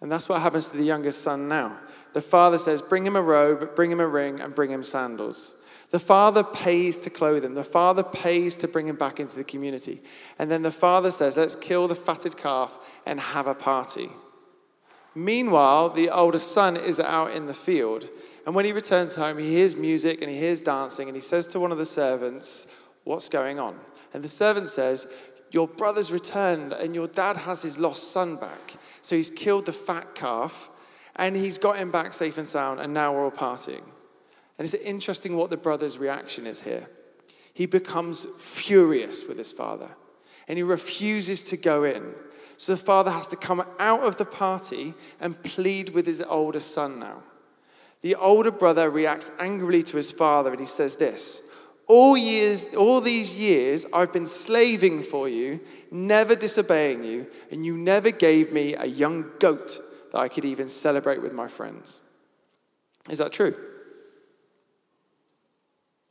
And 0.00 0.10
that's 0.10 0.28
what 0.28 0.42
happens 0.42 0.68
to 0.68 0.76
the 0.76 0.84
youngest 0.84 1.22
son 1.22 1.48
now. 1.48 1.78
The 2.12 2.20
father 2.22 2.58
says, 2.58 2.82
Bring 2.82 3.06
him 3.06 3.14
a 3.14 3.22
robe, 3.22 3.76
bring 3.76 3.92
him 3.92 4.00
a 4.00 4.06
ring, 4.06 4.40
and 4.40 4.54
bring 4.54 4.70
him 4.70 4.82
sandals. 4.82 5.54
The 5.90 6.00
father 6.00 6.42
pays 6.42 6.98
to 6.98 7.10
clothe 7.10 7.44
him. 7.44 7.54
The 7.54 7.62
father 7.62 8.02
pays 8.02 8.56
to 8.56 8.68
bring 8.68 8.88
him 8.88 8.96
back 8.96 9.20
into 9.20 9.36
the 9.36 9.44
community. 9.44 10.00
And 10.38 10.50
then 10.50 10.62
the 10.62 10.72
father 10.72 11.10
says, 11.10 11.36
Let's 11.36 11.54
kill 11.54 11.86
the 11.86 11.94
fatted 11.94 12.36
calf 12.36 12.78
and 13.06 13.20
have 13.20 13.46
a 13.46 13.54
party. 13.54 14.08
Meanwhile, 15.14 15.90
the 15.90 16.10
oldest 16.10 16.50
son 16.50 16.76
is 16.76 16.98
out 16.98 17.32
in 17.32 17.46
the 17.46 17.54
field. 17.54 18.08
And 18.44 18.54
when 18.54 18.64
he 18.64 18.72
returns 18.72 19.14
home, 19.14 19.38
he 19.38 19.50
hears 19.50 19.76
music 19.76 20.20
and 20.20 20.30
he 20.30 20.38
hears 20.38 20.60
dancing. 20.60 21.08
And 21.08 21.16
he 21.16 21.20
says 21.20 21.46
to 21.48 21.60
one 21.60 21.72
of 21.72 21.78
the 21.78 21.84
servants, 21.84 22.66
What's 23.04 23.28
going 23.28 23.58
on? 23.58 23.78
And 24.12 24.22
the 24.22 24.28
servant 24.28 24.68
says, 24.68 25.06
Your 25.50 25.68
brother's 25.68 26.12
returned 26.12 26.72
and 26.72 26.94
your 26.94 27.08
dad 27.08 27.36
has 27.36 27.62
his 27.62 27.78
lost 27.78 28.12
son 28.12 28.36
back. 28.36 28.74
So 29.00 29.16
he's 29.16 29.30
killed 29.30 29.66
the 29.66 29.72
fat 29.72 30.14
calf 30.14 30.70
and 31.16 31.36
he's 31.36 31.58
got 31.58 31.76
him 31.76 31.90
back 31.90 32.12
safe 32.12 32.38
and 32.38 32.48
sound, 32.48 32.80
and 32.80 32.94
now 32.94 33.12
we're 33.12 33.24
all 33.24 33.30
partying. 33.30 33.84
And 34.58 34.64
it's 34.64 34.74
interesting 34.74 35.36
what 35.36 35.50
the 35.50 35.56
brother's 35.56 35.98
reaction 35.98 36.46
is 36.46 36.62
here. 36.62 36.88
He 37.52 37.66
becomes 37.66 38.26
furious 38.38 39.26
with 39.26 39.36
his 39.36 39.52
father 39.52 39.90
and 40.48 40.56
he 40.56 40.62
refuses 40.62 41.42
to 41.44 41.56
go 41.56 41.84
in. 41.84 42.14
So 42.56 42.72
the 42.72 42.82
father 42.82 43.10
has 43.10 43.26
to 43.28 43.36
come 43.36 43.64
out 43.78 44.00
of 44.00 44.16
the 44.16 44.24
party 44.24 44.94
and 45.20 45.40
plead 45.42 45.90
with 45.90 46.06
his 46.06 46.22
older 46.22 46.60
son 46.60 46.98
now. 46.98 47.22
The 48.02 48.16
older 48.16 48.50
brother 48.50 48.90
reacts 48.90 49.30
angrily 49.38 49.82
to 49.84 49.96
his 49.96 50.10
father 50.10 50.50
and 50.50 50.60
he 50.60 50.66
says 50.66 50.96
this 50.96 51.42
all 51.86 52.16
years, 52.16 52.68
all 52.74 53.00
these 53.00 53.36
years, 53.36 53.86
I've 53.92 54.12
been 54.12 54.26
slaving 54.26 55.02
for 55.02 55.28
you, 55.28 55.60
never 55.90 56.34
disobeying 56.34 57.04
you, 57.04 57.26
and 57.50 57.66
you 57.66 57.76
never 57.76 58.10
gave 58.10 58.52
me 58.52 58.74
a 58.74 58.86
young 58.86 59.30
goat 59.38 59.78
that 60.12 60.18
I 60.18 60.28
could 60.28 60.44
even 60.44 60.68
celebrate 60.68 61.20
with 61.20 61.32
my 61.32 61.48
friends. 61.48 62.00
Is 63.10 63.18
that 63.18 63.32
true? 63.32 63.54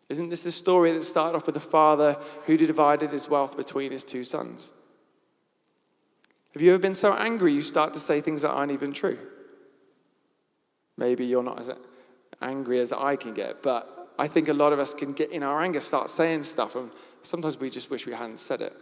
Isn't 0.09 0.29
this 0.29 0.43
the 0.43 0.51
story 0.51 0.91
that 0.91 1.03
started 1.03 1.37
off 1.37 1.47
with 1.47 1.55
a 1.55 1.61
father 1.61 2.17
who 2.45 2.57
divided 2.57 3.11
his 3.11 3.29
wealth 3.29 3.55
between 3.55 3.91
his 3.91 4.03
two 4.03 4.23
sons? 4.23 4.73
Have 6.53 6.61
you 6.61 6.71
ever 6.71 6.79
been 6.79 6.93
so 6.93 7.13
angry 7.13 7.53
you 7.53 7.61
start 7.61 7.93
to 7.93 7.99
say 7.99 8.19
things 8.19 8.41
that 8.41 8.51
aren't 8.51 8.73
even 8.73 8.91
true? 8.91 9.17
Maybe 11.01 11.25
you're 11.25 11.41
not 11.41 11.59
as 11.59 11.71
angry 12.43 12.79
as 12.79 12.93
I 12.93 13.15
can 13.15 13.33
get, 13.33 13.63
but 13.63 14.13
I 14.19 14.27
think 14.27 14.49
a 14.49 14.53
lot 14.53 14.71
of 14.71 14.77
us 14.77 14.93
can 14.93 15.13
get 15.13 15.31
in 15.31 15.41
our 15.41 15.59
anger, 15.59 15.79
start 15.79 16.11
saying 16.11 16.43
stuff, 16.43 16.75
and 16.75 16.91
sometimes 17.23 17.59
we 17.59 17.71
just 17.71 17.89
wish 17.89 18.05
we 18.05 18.13
hadn't 18.13 18.37
said 18.37 18.61
it. 18.61 18.73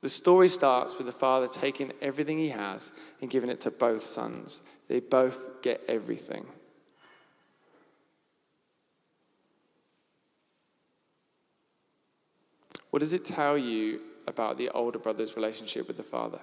The 0.00 0.08
story 0.08 0.48
starts 0.48 0.96
with 0.96 1.06
the 1.06 1.12
father 1.12 1.48
taking 1.48 1.92
everything 2.00 2.38
he 2.38 2.48
has 2.48 2.92
and 3.20 3.28
giving 3.28 3.50
it 3.50 3.60
to 3.60 3.70
both 3.70 4.02
sons. 4.02 4.62
They 4.88 5.00
both 5.00 5.60
get 5.60 5.82
everything. 5.88 6.46
What 12.88 13.00
does 13.00 13.12
it 13.12 13.26
tell 13.26 13.58
you 13.58 14.00
about 14.26 14.56
the 14.56 14.70
older 14.70 14.98
brother's 14.98 15.36
relationship 15.36 15.88
with 15.88 15.98
the 15.98 16.02
father? 16.02 16.40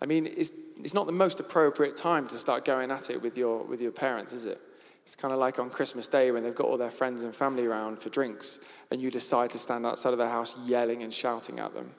I 0.00 0.06
mean, 0.06 0.26
it's, 0.26 0.50
it's 0.78 0.94
not 0.94 1.06
the 1.06 1.12
most 1.12 1.40
appropriate 1.40 1.96
time 1.96 2.26
to 2.28 2.38
start 2.38 2.64
going 2.64 2.90
at 2.90 3.10
it 3.10 3.22
with 3.22 3.38
your, 3.38 3.64
with 3.64 3.80
your 3.80 3.92
parents, 3.92 4.32
is 4.32 4.44
it? 4.44 4.60
It's 5.02 5.16
kind 5.16 5.32
of 5.32 5.38
like 5.38 5.58
on 5.58 5.70
Christmas 5.70 6.08
Day 6.08 6.32
when 6.32 6.42
they've 6.42 6.54
got 6.54 6.66
all 6.66 6.76
their 6.76 6.90
friends 6.90 7.22
and 7.22 7.34
family 7.34 7.64
around 7.64 8.00
for 8.00 8.10
drinks, 8.10 8.60
and 8.90 9.00
you 9.00 9.10
decide 9.10 9.50
to 9.50 9.58
stand 9.58 9.86
outside 9.86 10.12
of 10.12 10.18
their 10.18 10.28
house 10.28 10.56
yelling 10.66 11.02
and 11.02 11.14
shouting 11.14 11.60
at 11.60 11.74
them. 11.74 11.92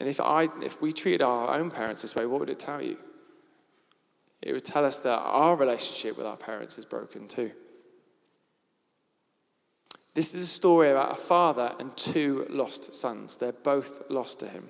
And 0.00 0.08
if, 0.08 0.20
I, 0.20 0.48
if 0.62 0.80
we 0.80 0.92
treated 0.92 1.22
our 1.22 1.54
own 1.54 1.70
parents 1.70 2.02
this 2.02 2.14
way, 2.14 2.26
what 2.26 2.40
would 2.40 2.50
it 2.50 2.58
tell 2.58 2.82
you? 2.82 2.96
It 4.40 4.52
would 4.52 4.64
tell 4.64 4.84
us 4.84 5.00
that 5.00 5.18
our 5.18 5.56
relationship 5.56 6.16
with 6.16 6.26
our 6.26 6.36
parents 6.36 6.78
is 6.78 6.84
broken 6.84 7.26
too. 7.28 7.50
This 10.14 10.34
is 10.34 10.42
a 10.42 10.46
story 10.46 10.90
about 10.90 11.12
a 11.12 11.16
father 11.16 11.74
and 11.80 11.96
two 11.96 12.46
lost 12.48 12.94
sons. 12.94 13.36
They're 13.36 13.52
both 13.52 14.02
lost 14.10 14.40
to 14.40 14.48
him. 14.48 14.68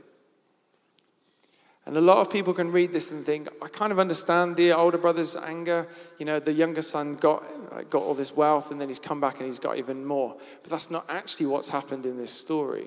And 1.86 1.96
a 1.98 2.00
lot 2.00 2.18
of 2.18 2.30
people 2.30 2.54
can 2.54 2.72
read 2.72 2.92
this 2.92 3.10
and 3.10 3.24
think, 3.24 3.48
I 3.60 3.68
kind 3.68 3.92
of 3.92 3.98
understand 3.98 4.56
the 4.56 4.72
older 4.72 4.96
brother's 4.96 5.36
anger. 5.36 5.86
You 6.18 6.24
know, 6.24 6.40
the 6.40 6.52
younger 6.52 6.80
son 6.80 7.16
got, 7.16 7.42
got 7.90 8.02
all 8.02 8.14
this 8.14 8.34
wealth 8.34 8.70
and 8.70 8.80
then 8.80 8.88
he's 8.88 8.98
come 8.98 9.20
back 9.20 9.36
and 9.38 9.46
he's 9.46 9.58
got 9.58 9.76
even 9.76 10.04
more. 10.04 10.36
But 10.62 10.70
that's 10.70 10.90
not 10.90 11.04
actually 11.10 11.46
what's 11.46 11.68
happened 11.68 12.06
in 12.06 12.16
this 12.16 12.32
story. 12.32 12.86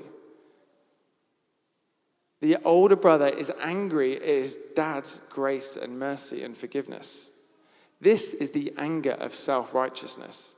The 2.42 2.58
older 2.64 2.96
brother 2.96 3.28
is 3.28 3.52
angry 3.62 4.18
at 4.18 4.24
his 4.24 4.58
dad's 4.76 5.22
grace 5.30 5.76
and 5.78 6.00
mercy 6.00 6.44
and 6.44 6.56
forgiveness. 6.56 7.32
This 8.00 8.34
is 8.34 8.52
the 8.52 8.74
anger 8.78 9.14
of 9.14 9.34
self 9.34 9.74
righteousness. 9.74 10.56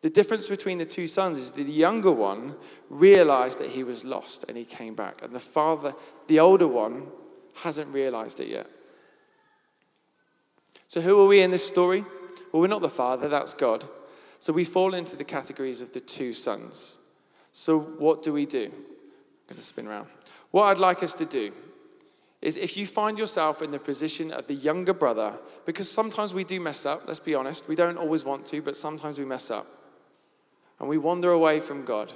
The 0.00 0.10
difference 0.10 0.48
between 0.48 0.78
the 0.78 0.84
two 0.84 1.06
sons 1.06 1.38
is 1.38 1.52
the 1.52 1.64
younger 1.64 2.12
one 2.12 2.54
realized 2.88 3.58
that 3.58 3.70
he 3.70 3.82
was 3.82 4.04
lost 4.04 4.44
and 4.48 4.56
he 4.56 4.64
came 4.64 4.94
back. 4.94 5.22
And 5.22 5.34
the 5.34 5.40
father, 5.40 5.94
the 6.28 6.38
older 6.38 6.68
one, 6.68 7.08
hasn't 7.62 7.92
realized 7.92 8.40
it 8.40 8.48
yet. 8.48 8.66
So, 10.86 11.00
who 11.00 11.20
are 11.20 11.26
we 11.26 11.42
in 11.42 11.50
this 11.50 11.66
story? 11.66 12.04
Well, 12.52 12.62
we're 12.62 12.68
not 12.68 12.80
the 12.80 12.88
Father, 12.88 13.28
that's 13.28 13.54
God. 13.54 13.84
So, 14.38 14.52
we 14.52 14.64
fall 14.64 14.94
into 14.94 15.16
the 15.16 15.24
categories 15.24 15.82
of 15.82 15.92
the 15.92 16.00
two 16.00 16.32
sons. 16.32 16.98
So, 17.52 17.78
what 17.78 18.22
do 18.22 18.32
we 18.32 18.46
do? 18.46 18.64
I'm 18.64 19.54
going 19.54 19.56
to 19.56 19.62
spin 19.62 19.86
around. 19.86 20.08
What 20.50 20.64
I'd 20.64 20.78
like 20.78 21.02
us 21.02 21.14
to 21.14 21.26
do 21.26 21.52
is 22.40 22.56
if 22.56 22.76
you 22.76 22.86
find 22.86 23.18
yourself 23.18 23.60
in 23.62 23.70
the 23.70 23.78
position 23.78 24.30
of 24.30 24.46
the 24.46 24.54
younger 24.54 24.94
brother, 24.94 25.38
because 25.66 25.90
sometimes 25.90 26.32
we 26.32 26.44
do 26.44 26.60
mess 26.60 26.86
up, 26.86 27.02
let's 27.06 27.20
be 27.20 27.34
honest, 27.34 27.68
we 27.68 27.74
don't 27.74 27.98
always 27.98 28.24
want 28.24 28.46
to, 28.46 28.62
but 28.62 28.76
sometimes 28.76 29.18
we 29.18 29.24
mess 29.24 29.50
up, 29.50 29.66
and 30.78 30.88
we 30.88 30.98
wander 30.98 31.32
away 31.32 31.60
from 31.60 31.84
God, 31.84 32.12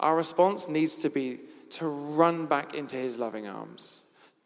our 0.00 0.16
response 0.16 0.68
needs 0.68 0.96
to 0.96 1.10
be 1.10 1.40
to 1.70 1.86
run 1.88 2.46
back 2.46 2.74
into 2.74 2.96
his 2.96 3.18
loving 3.18 3.48
arms. 3.48 4.03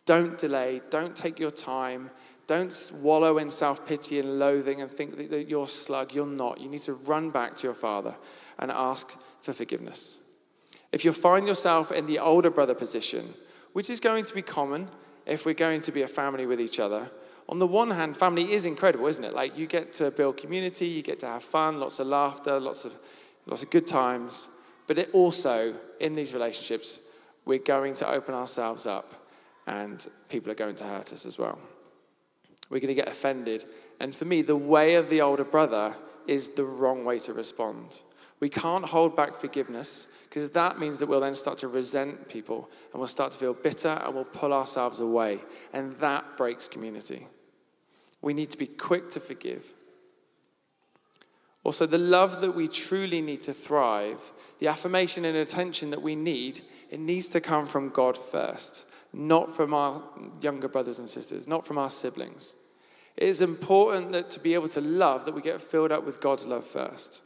Don't 0.09 0.39
delay. 0.39 0.81
Don't 0.89 1.15
take 1.15 1.39
your 1.39 1.51
time. 1.51 2.11
Don't 2.47 2.93
wallow 2.95 3.37
in 3.37 3.51
self 3.51 3.87
pity 3.87 4.19
and 4.19 4.39
loathing 4.39 4.81
and 4.81 4.91
think 4.91 5.19
that 5.29 5.51
you're 5.51 5.67
slug. 5.67 6.15
You're 6.15 6.27
not. 6.27 6.63
You 6.63 6.71
need 6.71 6.81
to 6.83 6.95
run 6.95 7.29
back 7.29 7.57
to 7.57 7.67
your 7.67 7.75
father 7.75 8.15
and 8.59 8.71
ask 8.71 9.19
for 9.43 9.53
forgiveness. 9.53 10.19
If 10.93 11.05
you 11.05 11.13
find 11.13 11.47
yourself 11.47 11.93
in 11.93 12.07
the 12.07 12.21
older 12.21 12.49
brother 12.49 12.75
position, 12.75 13.35
which 13.75 13.91
is 13.91 14.01
going 14.01 14.25
to 14.25 14.35
be 14.35 14.41
common 14.41 14.89
if 15.27 15.45
we're 15.45 15.53
going 15.53 15.83
to 15.83 15.93
be 15.93 16.01
a 16.01 16.09
family 16.09 16.47
with 16.47 16.59
each 16.59 16.81
other, 16.81 17.11
on 17.47 17.59
the 17.59 17.67
one 17.67 17.91
hand, 17.91 18.17
family 18.17 18.51
is 18.51 18.65
incredible, 18.65 19.09
isn't 19.09 19.25
it? 19.25 19.35
Like 19.35 19.59
you 19.59 19.67
get 19.67 19.93
to 19.95 20.11
build 20.11 20.39
community, 20.39 20.87
you 20.87 21.03
get 21.03 21.19
to 21.19 21.27
have 21.27 21.43
fun, 21.43 21.81
lots 21.81 21.99
of 21.99 22.07
laughter, 22.07 22.59
lots 22.59 22.87
of, 22.87 22.97
lots 23.45 23.63
of 23.63 23.69
good 23.69 23.87
times. 23.87 24.49
But 24.87 24.97
it 24.97 25.11
also, 25.13 25.75
in 26.01 26.15
these 26.15 26.33
relationships, 26.33 26.99
we're 27.45 27.59
going 27.59 27.93
to 27.97 28.11
open 28.11 28.35
ourselves 28.35 28.87
up 28.87 29.18
and 29.69 30.07
people 30.31 30.51
are 30.51 30.57
going 30.57 30.75
to 30.75 30.85
hurt 30.85 31.13
us 31.13 31.27
as 31.27 31.39
well. 31.39 31.59
We're 32.71 32.81
going 32.81 32.89
to 32.89 32.95
get 32.95 33.09
offended. 33.09 33.67
And 34.01 34.17
for 34.17 34.25
me, 34.25 34.41
the 34.41 34.57
way 34.57 34.95
of 34.95 35.11
the 35.11 35.21
older 35.21 35.45
brother 35.45 35.95
is 36.27 36.51
the 36.51 36.65
wrong 36.65 37.05
way 37.05 37.19
to 37.21 37.35
respond. 37.35 38.03
We 38.41 38.49
can't 38.49 38.87
hold 38.87 39.15
back 39.15 39.35
forgiveness 39.35 40.07
because 40.25 40.51
that 40.51 40.79
means 40.79 40.99
that 40.99 41.07
we'll 41.07 41.21
then 41.21 41.35
start 41.35 41.59
to 41.59 41.69
resent 41.69 42.29
people 42.29 42.71
and 42.93 43.01
we'll 43.01 43.09
start 43.09 43.33
to 43.33 43.39
feel 43.39 43.53
bitter 43.53 44.01
and 44.05 44.15
we'll 44.15 44.25
pull 44.25 44.53
ourselves 44.53 45.01
away. 45.01 45.41
And 45.73 45.93
that 45.99 46.37
breaks 46.37 46.67
community. 46.67 47.27
We 48.23 48.33
need 48.33 48.51
to 48.51 48.59
be 48.59 48.67
quick 48.67 49.11
to 49.11 49.21
forgive. 49.21 49.75
Also, 51.63 51.85
the 51.85 51.99
love 51.99 52.41
that 52.41 52.55
we 52.55 52.69
truly 52.69 53.21
need 53.21 53.43
to 53.43 53.53
thrive, 53.53 54.33
the 54.61 54.69
affirmation 54.69 55.27
and 55.27 55.37
attention 55.37 55.91
that 55.91 56.01
we 56.01 56.15
need, 56.15 56.61
it 56.91 57.01
needs 57.01 57.29
to 57.29 57.41
come 57.41 57.67
from 57.67 57.91
God 57.91 58.17
first 58.17 58.87
not 59.13 59.55
from 59.55 59.75
our 59.75 60.03
younger 60.41 60.69
brothers 60.69 60.99
and 60.99 61.09
sisters, 61.09 61.49
not 61.49 61.67
from 61.67 61.79
our 61.79 61.91
siblings. 61.91 62.55
It 63.17 63.29
is 63.29 63.41
important 63.41 64.13
that 64.13 64.31
to 64.31 64.41
be 64.41 64.55
able 64.55 64.69
to 64.69 64.81
love, 64.81 65.25
that 65.25 65.35
we 65.35 65.43
get 65.43 65.61
filled 65.61 65.93
up 65.93 66.05
with 66.05 66.21
God's 66.21 66.47
love 66.47 66.65
first. 66.65 67.23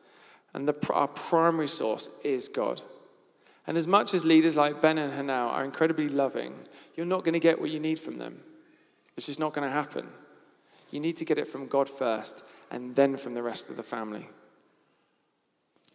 And 0.55 0.68
the, 0.68 0.92
our 0.92 1.09
primary 1.09 1.68
source 1.68 2.09
is 2.25 2.49
God. 2.49 2.81
And 3.66 3.77
as 3.77 3.87
much 3.87 4.14
as 4.14 4.25
leaders 4.25 4.57
like 4.57 4.83
Ben 4.83 4.99
and 4.99 5.12
Hanau 5.12 5.49
are 5.49 5.64
incredibly 5.64 6.09
loving, 6.09 6.55
you're 6.97 7.07
not 7.07 7.25
going 7.25 7.35
to 7.35 7.40
get 7.40 7.61
what 7.61 7.71
you 7.71 7.79
need 7.79 8.01
from 8.01 8.18
them. 8.18 8.40
It's 9.16 9.27
just 9.27 9.38
not 9.38 9.53
going 9.53 9.66
to 9.66 9.73
happen. 9.73 10.09
You 10.90 11.01
need 11.01 11.16
to 11.18 11.25
get 11.25 11.38
it 11.38 11.49
from 11.49 11.66
God 11.66 11.88
first 11.88 12.45
and 12.71 12.97
then 12.97 13.16
from 13.16 13.35
the 13.35 13.42
rest 13.42 13.71
of 13.71 13.77
the 13.77 13.83
family. 13.83 14.29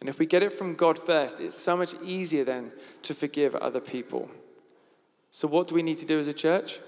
And 0.00 0.08
if 0.08 0.18
we 0.18 0.26
get 0.26 0.42
it 0.42 0.52
from 0.52 0.74
God 0.74 0.98
first, 0.98 1.40
it's 1.40 1.56
so 1.56 1.76
much 1.76 1.94
easier 2.04 2.44
then 2.44 2.72
to 3.02 3.14
forgive 3.14 3.54
other 3.56 3.80
people. 3.80 4.30
So, 5.30 5.48
what 5.48 5.68
do 5.68 5.74
we 5.74 5.82
need 5.82 5.98
to 5.98 6.06
do 6.06 6.18
as 6.18 6.28
a 6.28 6.32
church? 6.32 6.80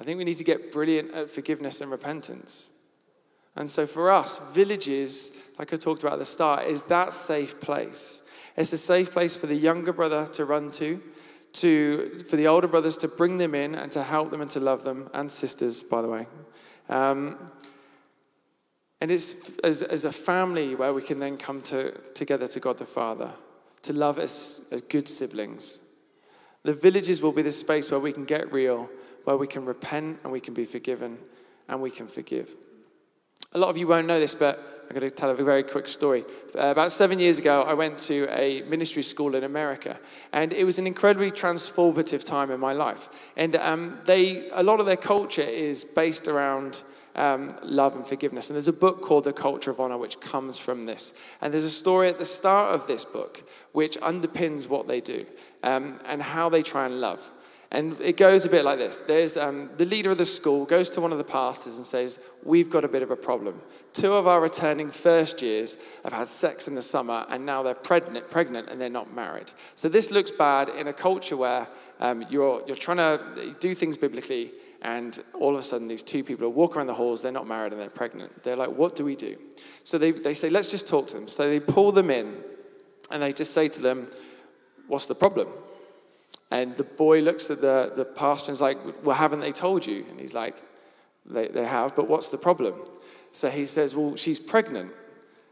I 0.00 0.04
think 0.04 0.18
we 0.18 0.24
need 0.24 0.38
to 0.38 0.44
get 0.44 0.72
brilliant 0.72 1.12
at 1.14 1.30
forgiveness 1.30 1.80
and 1.80 1.90
repentance. 1.90 2.70
And 3.56 3.70
so, 3.70 3.86
for 3.86 4.10
us, 4.10 4.38
villages, 4.52 5.32
like 5.58 5.72
I 5.72 5.76
talked 5.76 6.02
about 6.02 6.14
at 6.14 6.18
the 6.18 6.24
start, 6.24 6.66
is 6.66 6.84
that 6.84 7.12
safe 7.12 7.60
place. 7.60 8.22
It's 8.56 8.72
a 8.72 8.78
safe 8.78 9.10
place 9.10 9.34
for 9.34 9.46
the 9.46 9.54
younger 9.54 9.92
brother 9.92 10.26
to 10.32 10.44
run 10.44 10.70
to, 10.72 11.00
to 11.54 12.10
for 12.28 12.36
the 12.36 12.46
older 12.46 12.68
brothers 12.68 12.96
to 12.98 13.08
bring 13.08 13.38
them 13.38 13.54
in 13.54 13.74
and 13.74 13.90
to 13.92 14.02
help 14.02 14.30
them 14.30 14.40
and 14.40 14.50
to 14.52 14.60
love 14.60 14.84
them, 14.84 15.10
and 15.14 15.30
sisters, 15.30 15.82
by 15.82 16.02
the 16.02 16.08
way. 16.08 16.26
Um, 16.88 17.38
and 19.00 19.10
it's 19.10 19.58
as, 19.58 19.82
as 19.82 20.04
a 20.04 20.12
family 20.12 20.74
where 20.74 20.94
we 20.94 21.02
can 21.02 21.18
then 21.18 21.36
come 21.36 21.60
to, 21.62 21.92
together 22.14 22.48
to 22.48 22.60
God 22.60 22.78
the 22.78 22.86
Father, 22.86 23.32
to 23.82 23.92
love 23.92 24.18
as, 24.18 24.62
as 24.70 24.80
good 24.82 25.08
siblings. 25.08 25.80
The 26.64 26.74
villages 26.74 27.20
will 27.20 27.32
be 27.32 27.42
the 27.42 27.52
space 27.52 27.90
where 27.90 28.00
we 28.00 28.12
can 28.12 28.24
get 28.24 28.52
real, 28.52 28.90
where 29.24 29.36
we 29.36 29.46
can 29.46 29.64
repent 29.64 30.20
and 30.24 30.32
we 30.32 30.40
can 30.40 30.54
be 30.54 30.64
forgiven 30.64 31.18
and 31.68 31.80
we 31.80 31.90
can 31.90 32.08
forgive. 32.08 32.50
A 33.52 33.58
lot 33.58 33.68
of 33.68 33.76
you 33.76 33.86
won't 33.86 34.06
know 34.06 34.18
this, 34.18 34.34
but 34.34 34.58
I'm 34.88 34.94
going 34.94 35.08
to 35.08 35.14
tell 35.14 35.30
a 35.30 35.34
very 35.34 35.62
quick 35.62 35.88
story. 35.88 36.24
Uh, 36.54 36.68
about 36.68 36.92
seven 36.92 37.18
years 37.18 37.38
ago, 37.38 37.62
I 37.62 37.74
went 37.74 37.98
to 38.00 38.28
a 38.30 38.62
ministry 38.62 39.02
school 39.02 39.34
in 39.34 39.44
America, 39.44 39.98
and 40.32 40.52
it 40.52 40.64
was 40.64 40.78
an 40.78 40.86
incredibly 40.86 41.30
transformative 41.30 42.24
time 42.24 42.50
in 42.50 42.60
my 42.60 42.72
life. 42.72 43.30
And 43.36 43.56
um, 43.56 43.98
they, 44.04 44.50
a 44.50 44.62
lot 44.62 44.80
of 44.80 44.86
their 44.86 44.96
culture 44.96 45.42
is 45.42 45.84
based 45.84 46.28
around 46.28 46.82
um, 47.14 47.56
love 47.62 47.94
and 47.94 48.06
forgiveness. 48.06 48.48
And 48.48 48.54
there's 48.54 48.68
a 48.68 48.72
book 48.72 49.02
called 49.02 49.24
The 49.24 49.32
Culture 49.32 49.70
of 49.70 49.80
Honor, 49.80 49.98
which 49.98 50.20
comes 50.20 50.58
from 50.58 50.86
this. 50.86 51.14
And 51.40 51.52
there's 51.52 51.64
a 51.64 51.70
story 51.70 52.08
at 52.08 52.18
the 52.18 52.24
start 52.24 52.74
of 52.74 52.86
this 52.86 53.04
book 53.04 53.48
which 53.72 53.96
underpins 53.98 54.68
what 54.68 54.88
they 54.88 55.00
do 55.00 55.26
um, 55.62 56.00
and 56.06 56.22
how 56.22 56.48
they 56.48 56.62
try 56.62 56.86
and 56.86 57.00
love. 57.00 57.30
And 57.74 58.00
it 58.00 58.16
goes 58.16 58.44
a 58.44 58.48
bit 58.48 58.64
like 58.64 58.78
this. 58.78 59.00
There's 59.00 59.36
um, 59.36 59.68
the 59.78 59.84
leader 59.84 60.12
of 60.12 60.18
the 60.18 60.24
school 60.24 60.64
goes 60.64 60.90
to 60.90 61.00
one 61.00 61.10
of 61.10 61.18
the 61.18 61.24
pastors 61.24 61.76
and 61.76 61.84
says, 61.84 62.20
"We've 62.44 62.70
got 62.70 62.84
a 62.84 62.88
bit 62.88 63.02
of 63.02 63.10
a 63.10 63.16
problem. 63.16 63.60
Two 63.92 64.12
of 64.12 64.28
our 64.28 64.40
returning 64.40 64.92
first 64.92 65.42
years 65.42 65.76
have 66.04 66.12
had 66.12 66.28
sex 66.28 66.68
in 66.68 66.76
the 66.76 66.82
summer, 66.82 67.26
and 67.28 67.44
now 67.44 67.64
they're 67.64 67.74
pregnant, 67.74 68.30
pregnant, 68.30 68.68
and 68.68 68.80
they're 68.80 68.88
not 68.88 69.12
married. 69.12 69.50
So 69.74 69.88
this 69.88 70.12
looks 70.12 70.30
bad 70.30 70.68
in 70.68 70.86
a 70.86 70.92
culture 70.92 71.36
where 71.36 71.66
um, 71.98 72.24
you're 72.30 72.62
you're 72.68 72.76
trying 72.76 72.98
to 72.98 73.56
do 73.58 73.74
things 73.74 73.98
biblically, 73.98 74.52
and 74.84 75.18
all 75.40 75.54
of 75.54 75.58
a 75.58 75.62
sudden 75.62 75.88
these 75.88 76.02
two 76.02 76.22
people 76.22 76.48
walking 76.50 76.76
around 76.76 76.88
the 76.88 76.94
halls, 76.94 77.22
they're 77.22 77.32
not 77.32 77.48
married 77.48 77.72
and 77.72 77.80
they're 77.80 77.88
pregnant. 77.88 78.42
They're 78.42 78.54
like, 78.54 78.68
what 78.68 78.94
do 78.94 79.04
we 79.04 79.16
do? 79.16 79.36
So 79.82 79.96
they, 79.96 80.12
they 80.12 80.34
say, 80.34 80.50
let's 80.50 80.68
just 80.68 80.86
talk 80.86 81.08
to 81.08 81.14
them. 81.14 81.26
So 81.26 81.48
they 81.48 81.58
pull 81.58 81.90
them 81.90 82.10
in 82.10 82.36
and 83.10 83.22
they 83.22 83.32
just 83.32 83.54
say 83.54 83.66
to 83.68 83.80
them, 83.80 84.06
what's 84.86 85.06
the 85.06 85.14
problem? 85.14 85.48
And 86.50 86.76
the 86.76 86.84
boy 86.84 87.20
looks 87.20 87.50
at 87.50 87.62
the, 87.62 87.92
the 87.96 88.04
pastor 88.04 88.50
and 88.50 88.54
is 88.54 88.60
like, 88.60 88.78
Well, 89.02 89.16
haven't 89.16 89.40
they 89.40 89.52
told 89.52 89.86
you? 89.86 90.04
And 90.10 90.20
he's 90.20 90.34
like, 90.34 90.62
they, 91.26 91.48
they 91.48 91.64
have, 91.64 91.96
but 91.96 92.06
what's 92.06 92.28
the 92.28 92.38
problem? 92.38 92.74
So 93.32 93.50
he 93.50 93.64
says, 93.64 93.96
Well, 93.96 94.14
she's 94.16 94.38
pregnant. 94.38 94.92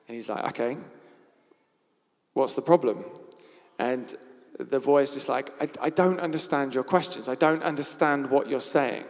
And 0.07 0.15
he's 0.15 0.29
like, 0.29 0.45
Okay, 0.51 0.77
what's 2.35 2.55
the 2.55 2.63
problem? 2.63 3.05
And 3.79 4.15
the 4.59 4.79
boy 4.79 5.03
is 5.03 5.15
just 5.15 5.29
like, 5.29 5.51
I, 5.61 5.87
I 5.87 5.91
don't 5.91 6.21
understand 6.21 6.75
your 6.75 6.85
questions. 6.85 7.29
I 7.29 7.35
don't 7.35 7.63
understand 7.63 8.31
what 8.31 8.49
you're 8.49 8.61
saying. 8.61 9.05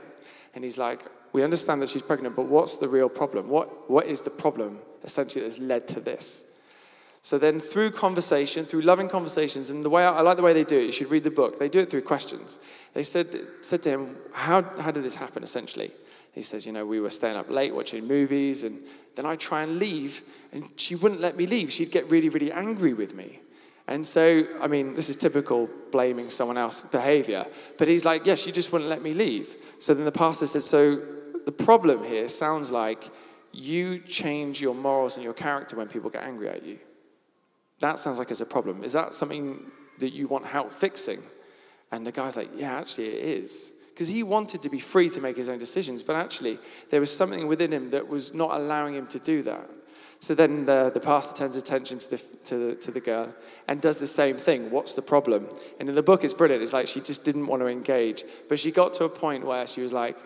And 0.54 0.64
he's 0.64 0.78
like, 0.78 1.00
We 1.32 1.42
understand 1.42 1.82
that 1.82 1.88
she's 1.88 2.02
pregnant, 2.02 2.36
but 2.36 2.46
what's 2.46 2.76
the 2.76 2.88
real 2.88 3.08
problem? 3.08 3.48
What, 3.48 3.90
what 3.90 4.06
is 4.06 4.20
the 4.20 4.30
problem 4.30 4.78
essentially 5.04 5.44
that's 5.44 5.58
led 5.58 5.88
to 5.88 6.00
this? 6.00 6.44
So 7.24 7.38
then, 7.38 7.60
through 7.60 7.92
conversation, 7.92 8.64
through 8.64 8.82
loving 8.82 9.08
conversations, 9.08 9.70
and 9.70 9.84
the 9.84 9.90
way 9.90 10.04
I, 10.04 10.18
I, 10.18 10.20
like 10.22 10.36
the 10.36 10.42
way 10.42 10.52
they 10.52 10.64
do 10.64 10.76
it, 10.76 10.86
you 10.86 10.92
should 10.92 11.10
read 11.10 11.22
the 11.22 11.30
book. 11.30 11.58
They 11.58 11.68
do 11.68 11.78
it 11.78 11.88
through 11.88 12.02
questions. 12.02 12.58
They 12.94 13.04
said, 13.04 13.36
said 13.60 13.80
to 13.84 13.90
him, 13.90 14.16
how, 14.32 14.62
how 14.80 14.90
did 14.90 15.04
this 15.04 15.14
happen 15.14 15.44
essentially? 15.44 15.92
He 16.32 16.42
says, 16.42 16.66
You 16.66 16.72
know, 16.72 16.84
we 16.84 16.98
were 16.98 17.10
staying 17.10 17.36
up 17.36 17.48
late 17.48 17.74
watching 17.74 18.08
movies, 18.08 18.64
and 18.64 18.80
then 19.14 19.24
I'd 19.24 19.38
try 19.38 19.62
and 19.62 19.78
leave, 19.78 20.22
and 20.52 20.68
she 20.76 20.96
wouldn't 20.96 21.20
let 21.20 21.36
me 21.36 21.46
leave. 21.46 21.70
She'd 21.70 21.92
get 21.92 22.10
really, 22.10 22.28
really 22.28 22.50
angry 22.50 22.92
with 22.92 23.14
me. 23.14 23.38
And 23.88 24.06
so, 24.06 24.46
I 24.60 24.68
mean, 24.68 24.94
this 24.94 25.08
is 25.08 25.16
typical 25.16 25.68
blaming 25.90 26.30
someone 26.30 26.56
else's 26.56 26.90
behavior. 26.90 27.46
But 27.78 27.88
he's 27.88 28.04
like, 28.04 28.24
Yes, 28.24 28.46
you 28.46 28.52
just 28.52 28.72
wouldn't 28.72 28.88
let 28.88 29.02
me 29.02 29.12
leave. 29.12 29.56
So 29.78 29.94
then 29.94 30.04
the 30.04 30.12
pastor 30.12 30.46
said, 30.46 30.62
So 30.62 30.96
the 31.44 31.52
problem 31.52 32.04
here 32.04 32.28
sounds 32.28 32.70
like 32.70 33.10
you 33.52 33.98
change 33.98 34.62
your 34.62 34.74
morals 34.74 35.16
and 35.16 35.24
your 35.24 35.34
character 35.34 35.76
when 35.76 35.88
people 35.88 36.10
get 36.10 36.22
angry 36.22 36.48
at 36.48 36.64
you. 36.64 36.78
That 37.80 37.98
sounds 37.98 38.18
like 38.18 38.30
it's 38.30 38.40
a 38.40 38.46
problem. 38.46 38.84
Is 38.84 38.92
that 38.92 39.14
something 39.14 39.70
that 39.98 40.10
you 40.10 40.28
want 40.28 40.46
help 40.46 40.72
fixing? 40.72 41.20
And 41.90 42.06
the 42.06 42.12
guy's 42.12 42.36
like, 42.36 42.50
Yeah, 42.54 42.74
actually, 42.78 43.08
it 43.08 43.24
is 43.24 43.72
because 43.92 44.08
he 44.08 44.22
wanted 44.22 44.62
to 44.62 44.70
be 44.70 44.78
free 44.78 45.08
to 45.10 45.20
make 45.20 45.36
his 45.36 45.50
own 45.50 45.58
decisions, 45.58 46.02
but 46.02 46.16
actually 46.16 46.58
there 46.90 47.00
was 47.00 47.14
something 47.14 47.46
within 47.46 47.72
him 47.72 47.90
that 47.90 48.08
was 48.08 48.32
not 48.32 48.52
allowing 48.52 48.94
him 48.94 49.06
to 49.08 49.18
do 49.18 49.42
that. 49.42 49.68
So 50.22 50.36
then 50.36 50.66
the, 50.66 50.88
the 50.94 51.00
pastor 51.00 51.36
turns 51.36 51.56
attention 51.56 51.98
to 51.98 52.10
the, 52.10 52.18
to, 52.44 52.56
the, 52.56 52.74
to 52.76 52.90
the 52.92 53.00
girl 53.00 53.34
and 53.66 53.80
does 53.80 53.98
the 53.98 54.06
same 54.06 54.36
thing. 54.36 54.70
What's 54.70 54.92
the 54.92 55.02
problem? 55.02 55.48
And 55.80 55.88
in 55.88 55.96
the 55.96 56.02
book, 56.02 56.22
it's 56.22 56.32
brilliant. 56.32 56.62
It's 56.62 56.72
like 56.72 56.86
she 56.86 57.00
just 57.00 57.24
didn't 57.24 57.48
want 57.48 57.60
to 57.60 57.66
engage. 57.66 58.22
But 58.48 58.60
she 58.60 58.70
got 58.70 58.94
to 58.94 59.04
a 59.04 59.08
point 59.08 59.44
where 59.44 59.66
she 59.66 59.80
was 59.80 59.92
like, 59.92 60.16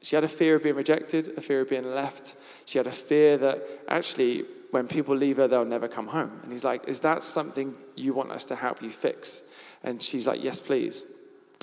she 0.00 0.14
had 0.14 0.22
a 0.22 0.28
fear 0.28 0.54
of 0.54 0.62
being 0.62 0.76
rejected, 0.76 1.36
a 1.36 1.40
fear 1.40 1.62
of 1.62 1.68
being 1.68 1.92
left. 1.92 2.36
She 2.66 2.78
had 2.78 2.86
a 2.86 2.92
fear 2.92 3.36
that 3.38 3.66
actually, 3.88 4.44
when 4.70 4.86
people 4.86 5.16
leave 5.16 5.38
her, 5.38 5.48
they'll 5.48 5.64
never 5.64 5.88
come 5.88 6.06
home. 6.06 6.38
And 6.44 6.52
he's 6.52 6.64
like, 6.64 6.86
Is 6.86 7.00
that 7.00 7.24
something 7.24 7.74
you 7.96 8.14
want 8.14 8.30
us 8.30 8.44
to 8.44 8.54
help 8.54 8.80
you 8.80 8.90
fix? 8.90 9.42
And 9.82 10.00
she's 10.00 10.28
like, 10.28 10.42
Yes, 10.42 10.60
please. 10.60 11.04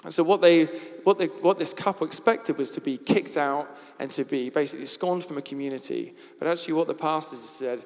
And 0.03 0.13
so 0.13 0.23
what 0.23 0.41
they, 0.41 0.65
what 1.03 1.17
they, 1.17 1.25
what 1.25 1.57
this 1.57 1.73
couple 1.73 2.07
expected 2.07 2.57
was 2.57 2.69
to 2.71 2.81
be 2.81 2.97
kicked 2.97 3.35
out 3.35 3.69
and 3.99 4.09
to 4.11 4.23
be 4.23 4.49
basically 4.49 4.85
scorned 4.85 5.25
from 5.25 5.37
a 5.37 5.41
community. 5.41 6.13
But 6.39 6.47
actually, 6.47 6.75
what 6.75 6.87
the 6.87 6.93
pastors 6.93 7.41
said, 7.41 7.83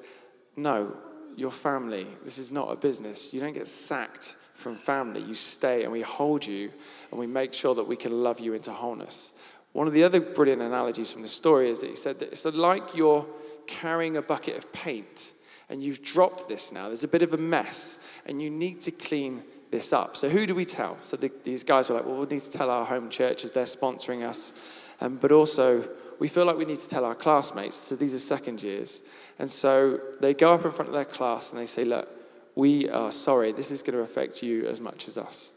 no, 0.56 0.96
your 1.36 1.50
family. 1.50 2.06
This 2.24 2.38
is 2.38 2.52
not 2.52 2.70
a 2.70 2.76
business. 2.76 3.34
You 3.34 3.40
don't 3.40 3.52
get 3.52 3.66
sacked 3.66 4.36
from 4.54 4.76
family. 4.76 5.20
You 5.22 5.34
stay, 5.34 5.82
and 5.82 5.92
we 5.92 6.02
hold 6.02 6.46
you, 6.46 6.70
and 7.10 7.18
we 7.18 7.26
make 7.26 7.52
sure 7.52 7.74
that 7.74 7.88
we 7.88 7.96
can 7.96 8.22
love 8.22 8.38
you 8.38 8.54
into 8.54 8.72
wholeness. 8.72 9.32
One 9.72 9.88
of 9.88 9.92
the 9.92 10.04
other 10.04 10.20
brilliant 10.20 10.62
analogies 10.62 11.10
from 11.10 11.22
the 11.22 11.28
story 11.28 11.68
is 11.68 11.80
that 11.80 11.90
he 11.90 11.96
said 11.96 12.20
that 12.20 12.30
it's 12.30 12.44
like 12.44 12.94
you're 12.94 13.26
carrying 13.66 14.16
a 14.16 14.22
bucket 14.22 14.56
of 14.56 14.72
paint, 14.72 15.32
and 15.68 15.82
you've 15.82 16.02
dropped 16.02 16.48
this 16.48 16.70
now. 16.70 16.86
There's 16.86 17.02
a 17.02 17.08
bit 17.08 17.22
of 17.22 17.34
a 17.34 17.38
mess, 17.38 17.98
and 18.26 18.40
you 18.40 18.50
need 18.50 18.80
to 18.82 18.92
clean 18.92 19.42
this 19.74 19.92
up. 19.92 20.16
So, 20.16 20.28
who 20.28 20.46
do 20.46 20.54
we 20.54 20.64
tell? 20.64 20.96
So, 21.00 21.16
the, 21.16 21.30
these 21.42 21.64
guys 21.64 21.88
were 21.88 21.96
like, 21.96 22.06
well, 22.06 22.16
we 22.16 22.26
need 22.26 22.40
to 22.40 22.50
tell 22.50 22.70
our 22.70 22.84
home 22.84 23.10
churches, 23.10 23.50
they're 23.50 23.64
sponsoring 23.64 24.26
us. 24.26 24.52
Um, 25.00 25.16
but 25.16 25.32
also, 25.32 25.86
we 26.20 26.28
feel 26.28 26.46
like 26.46 26.56
we 26.56 26.64
need 26.64 26.78
to 26.78 26.88
tell 26.88 27.04
our 27.04 27.14
classmates. 27.14 27.76
So, 27.76 27.96
these 27.96 28.14
are 28.14 28.18
second 28.18 28.62
years. 28.62 29.02
And 29.38 29.50
so, 29.50 29.98
they 30.20 30.32
go 30.32 30.54
up 30.54 30.64
in 30.64 30.70
front 30.70 30.88
of 30.88 30.94
their 30.94 31.04
class 31.04 31.50
and 31.50 31.60
they 31.60 31.66
say, 31.66 31.84
look, 31.84 32.08
we 32.54 32.88
are 32.88 33.10
sorry, 33.10 33.50
this 33.50 33.72
is 33.72 33.82
going 33.82 33.98
to 33.98 34.04
affect 34.04 34.42
you 34.42 34.66
as 34.66 34.80
much 34.80 35.08
as 35.08 35.18
us. 35.18 35.52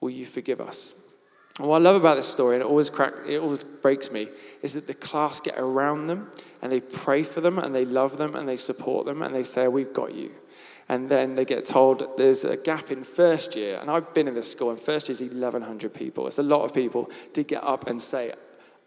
Will 0.00 0.10
you 0.10 0.26
forgive 0.26 0.60
us? 0.60 0.96
And 1.58 1.68
what 1.68 1.76
I 1.76 1.84
love 1.84 1.96
about 1.96 2.16
this 2.16 2.28
story, 2.28 2.56
and 2.56 2.62
it 2.62 2.66
always, 2.66 2.90
crack, 2.90 3.12
it 3.28 3.38
always 3.38 3.62
breaks 3.62 4.10
me, 4.10 4.26
is 4.62 4.74
that 4.74 4.88
the 4.88 4.94
class 4.94 5.38
get 5.40 5.54
around 5.56 6.08
them 6.08 6.30
and 6.62 6.72
they 6.72 6.80
pray 6.80 7.22
for 7.22 7.40
them 7.40 7.58
and 7.58 7.74
they 7.74 7.84
love 7.84 8.16
them 8.16 8.34
and 8.34 8.48
they 8.48 8.56
support 8.56 9.06
them 9.06 9.22
and 9.22 9.32
they 9.34 9.44
say, 9.44 9.68
We've 9.68 9.92
got 9.92 10.14
you 10.14 10.32
and 10.92 11.08
then 11.08 11.36
they 11.36 11.46
get 11.46 11.64
told 11.64 12.06
there's 12.18 12.44
a 12.44 12.54
gap 12.54 12.90
in 12.90 13.02
first 13.02 13.56
year. 13.56 13.78
And 13.80 13.90
I've 13.90 14.12
been 14.12 14.28
in 14.28 14.34
this 14.34 14.52
school, 14.52 14.68
and 14.68 14.78
first 14.78 15.08
year 15.08 15.14
is 15.14 15.22
1,100 15.22 15.94
people. 15.94 16.26
It's 16.26 16.36
a 16.36 16.42
lot 16.42 16.64
of 16.64 16.74
people 16.74 17.10
to 17.32 17.42
get 17.42 17.64
up 17.64 17.86
and 17.86 18.00
say, 18.00 18.34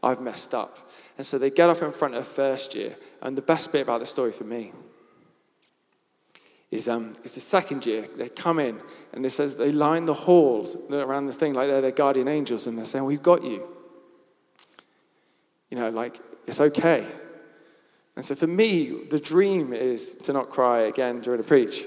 I've 0.04 0.22
messed 0.22 0.54
up. 0.54 0.88
And 1.18 1.26
so 1.26 1.39
they 1.39 1.50
get 1.50 1.68
up 1.68 1.82
in 1.82 1.89
front 1.89 2.13
of 2.13 2.28
first 2.28 2.76
year. 2.76 2.96
And 3.24 3.36
the 3.36 3.41
best 3.41 3.72
bit 3.72 3.82
about 3.82 4.02
the 4.02 4.06
story 4.06 4.32
for 4.32 4.44
me 4.44 4.72
is, 6.70 6.88
um, 6.88 7.15
is 7.24 7.34
the 7.34 7.39
second 7.39 7.88
year. 7.88 8.08
They 8.15 8.30
come 8.30 8.60
in, 8.60 8.80
and 9.12 9.26
it 9.26 9.32
says 9.32 9.58
they 9.58 9.72
line 9.72 10.06
the 10.06 10.13
halls 10.13 10.78
around 10.91 11.26
the 11.26 11.34
thing 11.34 11.56
like 11.56 11.70
they're 11.70 11.82
their 11.82 11.89
guardian 11.89 12.28
angels, 12.28 12.68
and 12.68 12.78
they're 12.78 12.86
saying, 12.86 13.06
We've 13.06 13.24
got 13.24 13.44
you. 13.44 13.68
You 15.72 15.78
know, 15.78 15.89
like, 15.89 16.20
it's 16.46 16.62
okay. 16.62 17.08
And 18.15 18.23
so 18.23 18.36
for 18.36 18.47
me, 18.47 19.04
the 19.10 19.19
dream 19.19 19.73
is 19.73 20.15
to 20.15 20.34
not 20.34 20.49
cry 20.49 20.82
again 20.82 21.21
during 21.21 21.39
a 21.39 21.43
preach. 21.43 21.86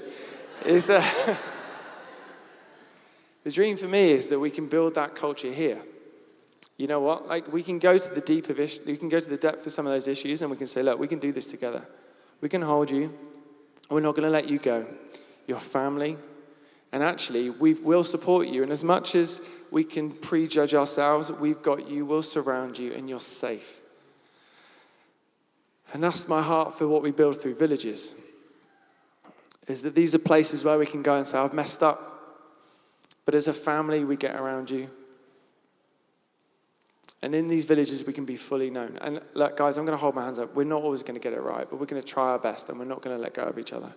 is 0.65 0.87
that 0.87 1.39
the 3.43 3.51
dream 3.51 3.77
for 3.77 3.87
me 3.87 4.11
is 4.11 4.27
that 4.27 4.39
we 4.39 4.51
can 4.51 4.67
build 4.67 4.95
that 4.95 5.15
culture 5.15 5.51
here. 5.51 5.81
You 6.77 6.87
know 6.87 6.99
what? 6.99 7.27
Like 7.27 7.51
we 7.51 7.63
can 7.63 7.79
go 7.79 7.97
to 7.97 8.13
the 8.13 8.21
deep 8.21 8.49
of 8.49 8.59
issues, 8.59 8.85
we 8.85 8.95
can 8.95 9.09
go 9.09 9.19
to 9.19 9.29
the 9.29 9.37
depth 9.37 9.65
of 9.65 9.71
some 9.71 9.85
of 9.85 9.91
those 9.91 10.07
issues, 10.07 10.41
and 10.41 10.51
we 10.51 10.57
can 10.57 10.67
say, 10.67 10.81
look, 10.83 10.99
we 10.99 11.07
can 11.07 11.19
do 11.19 11.31
this 11.31 11.47
together. 11.47 11.87
We 12.41 12.49
can 12.49 12.61
hold 12.61 12.89
you. 12.89 13.11
We're 13.89 14.01
not 14.01 14.15
going 14.15 14.23
to 14.25 14.29
let 14.29 14.47
you 14.47 14.59
go. 14.59 14.87
Your 15.47 15.59
family, 15.59 16.15
and 16.91 17.03
actually, 17.03 17.49
we 17.49 17.73
will 17.73 18.03
support 18.03 18.47
you. 18.47 18.63
And 18.63 18.71
as 18.71 18.83
much 18.83 19.15
as 19.15 19.41
we 19.71 19.83
can 19.83 20.11
prejudge 20.11 20.73
ourselves, 20.73 21.31
we've 21.31 21.61
got 21.61 21.89
you. 21.89 22.05
We'll 22.05 22.21
surround 22.21 22.79
you, 22.79 22.93
and 22.93 23.09
you're 23.09 23.19
safe. 23.19 23.81
And 25.93 26.03
that's 26.03 26.27
my 26.27 26.41
heart 26.41 26.77
for 26.77 26.87
what 26.87 27.01
we 27.01 27.11
build 27.11 27.41
through 27.41 27.55
villages. 27.55 28.13
Is 29.67 29.81
that 29.83 29.95
these 29.95 30.15
are 30.15 30.19
places 30.19 30.63
where 30.63 30.77
we 30.77 30.85
can 30.85 31.01
go 31.01 31.15
and 31.15 31.27
say, 31.27 31.37
I've 31.37 31.53
messed 31.53 31.83
up. 31.83 32.05
But 33.25 33.35
as 33.35 33.47
a 33.47 33.53
family, 33.53 34.03
we 34.03 34.15
get 34.15 34.35
around 34.35 34.69
you. 34.69 34.89
And 37.21 37.35
in 37.35 37.47
these 37.47 37.65
villages, 37.65 38.05
we 38.05 38.13
can 38.13 38.25
be 38.25 38.35
fully 38.35 38.69
known. 38.69 38.97
And 39.01 39.21
look, 39.33 39.57
guys, 39.57 39.77
I'm 39.77 39.85
going 39.85 39.97
to 39.97 40.01
hold 40.01 40.15
my 40.15 40.23
hands 40.23 40.39
up. 40.39 40.55
We're 40.55 40.63
not 40.63 40.81
always 40.81 41.03
going 41.03 41.19
to 41.19 41.23
get 41.23 41.33
it 41.33 41.41
right, 41.41 41.69
but 41.69 41.79
we're 41.79 41.85
going 41.85 42.01
to 42.01 42.07
try 42.07 42.29
our 42.29 42.39
best 42.39 42.69
and 42.69 42.79
we're 42.79 42.85
not 42.85 43.01
going 43.01 43.15
to 43.15 43.21
let 43.21 43.33
go 43.33 43.43
of 43.43 43.59
each 43.59 43.73
other. 43.73 43.93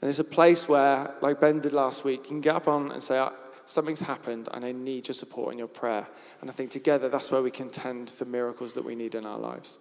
And 0.00 0.08
it's 0.08 0.18
a 0.18 0.24
place 0.24 0.68
where, 0.68 1.14
like 1.22 1.40
Ben 1.40 1.60
did 1.60 1.72
last 1.72 2.04
week, 2.04 2.24
you 2.24 2.28
can 2.28 2.40
get 2.40 2.54
up 2.54 2.68
on 2.68 2.92
and 2.92 3.02
say, 3.02 3.18
ah, 3.18 3.32
something's 3.64 4.00
happened 4.00 4.48
and 4.52 4.64
I 4.64 4.72
need 4.72 5.08
your 5.08 5.14
support 5.14 5.50
and 5.50 5.58
your 5.58 5.68
prayer. 5.68 6.06
And 6.40 6.50
I 6.50 6.52
think 6.52 6.70
together 6.70 7.08
that's 7.08 7.30
where 7.30 7.42
we 7.42 7.50
contend 7.50 8.10
for 8.10 8.24
miracles 8.24 8.74
that 8.74 8.84
we 8.84 8.94
need 8.94 9.14
in 9.14 9.26
our 9.26 9.38
lives. 9.38 9.78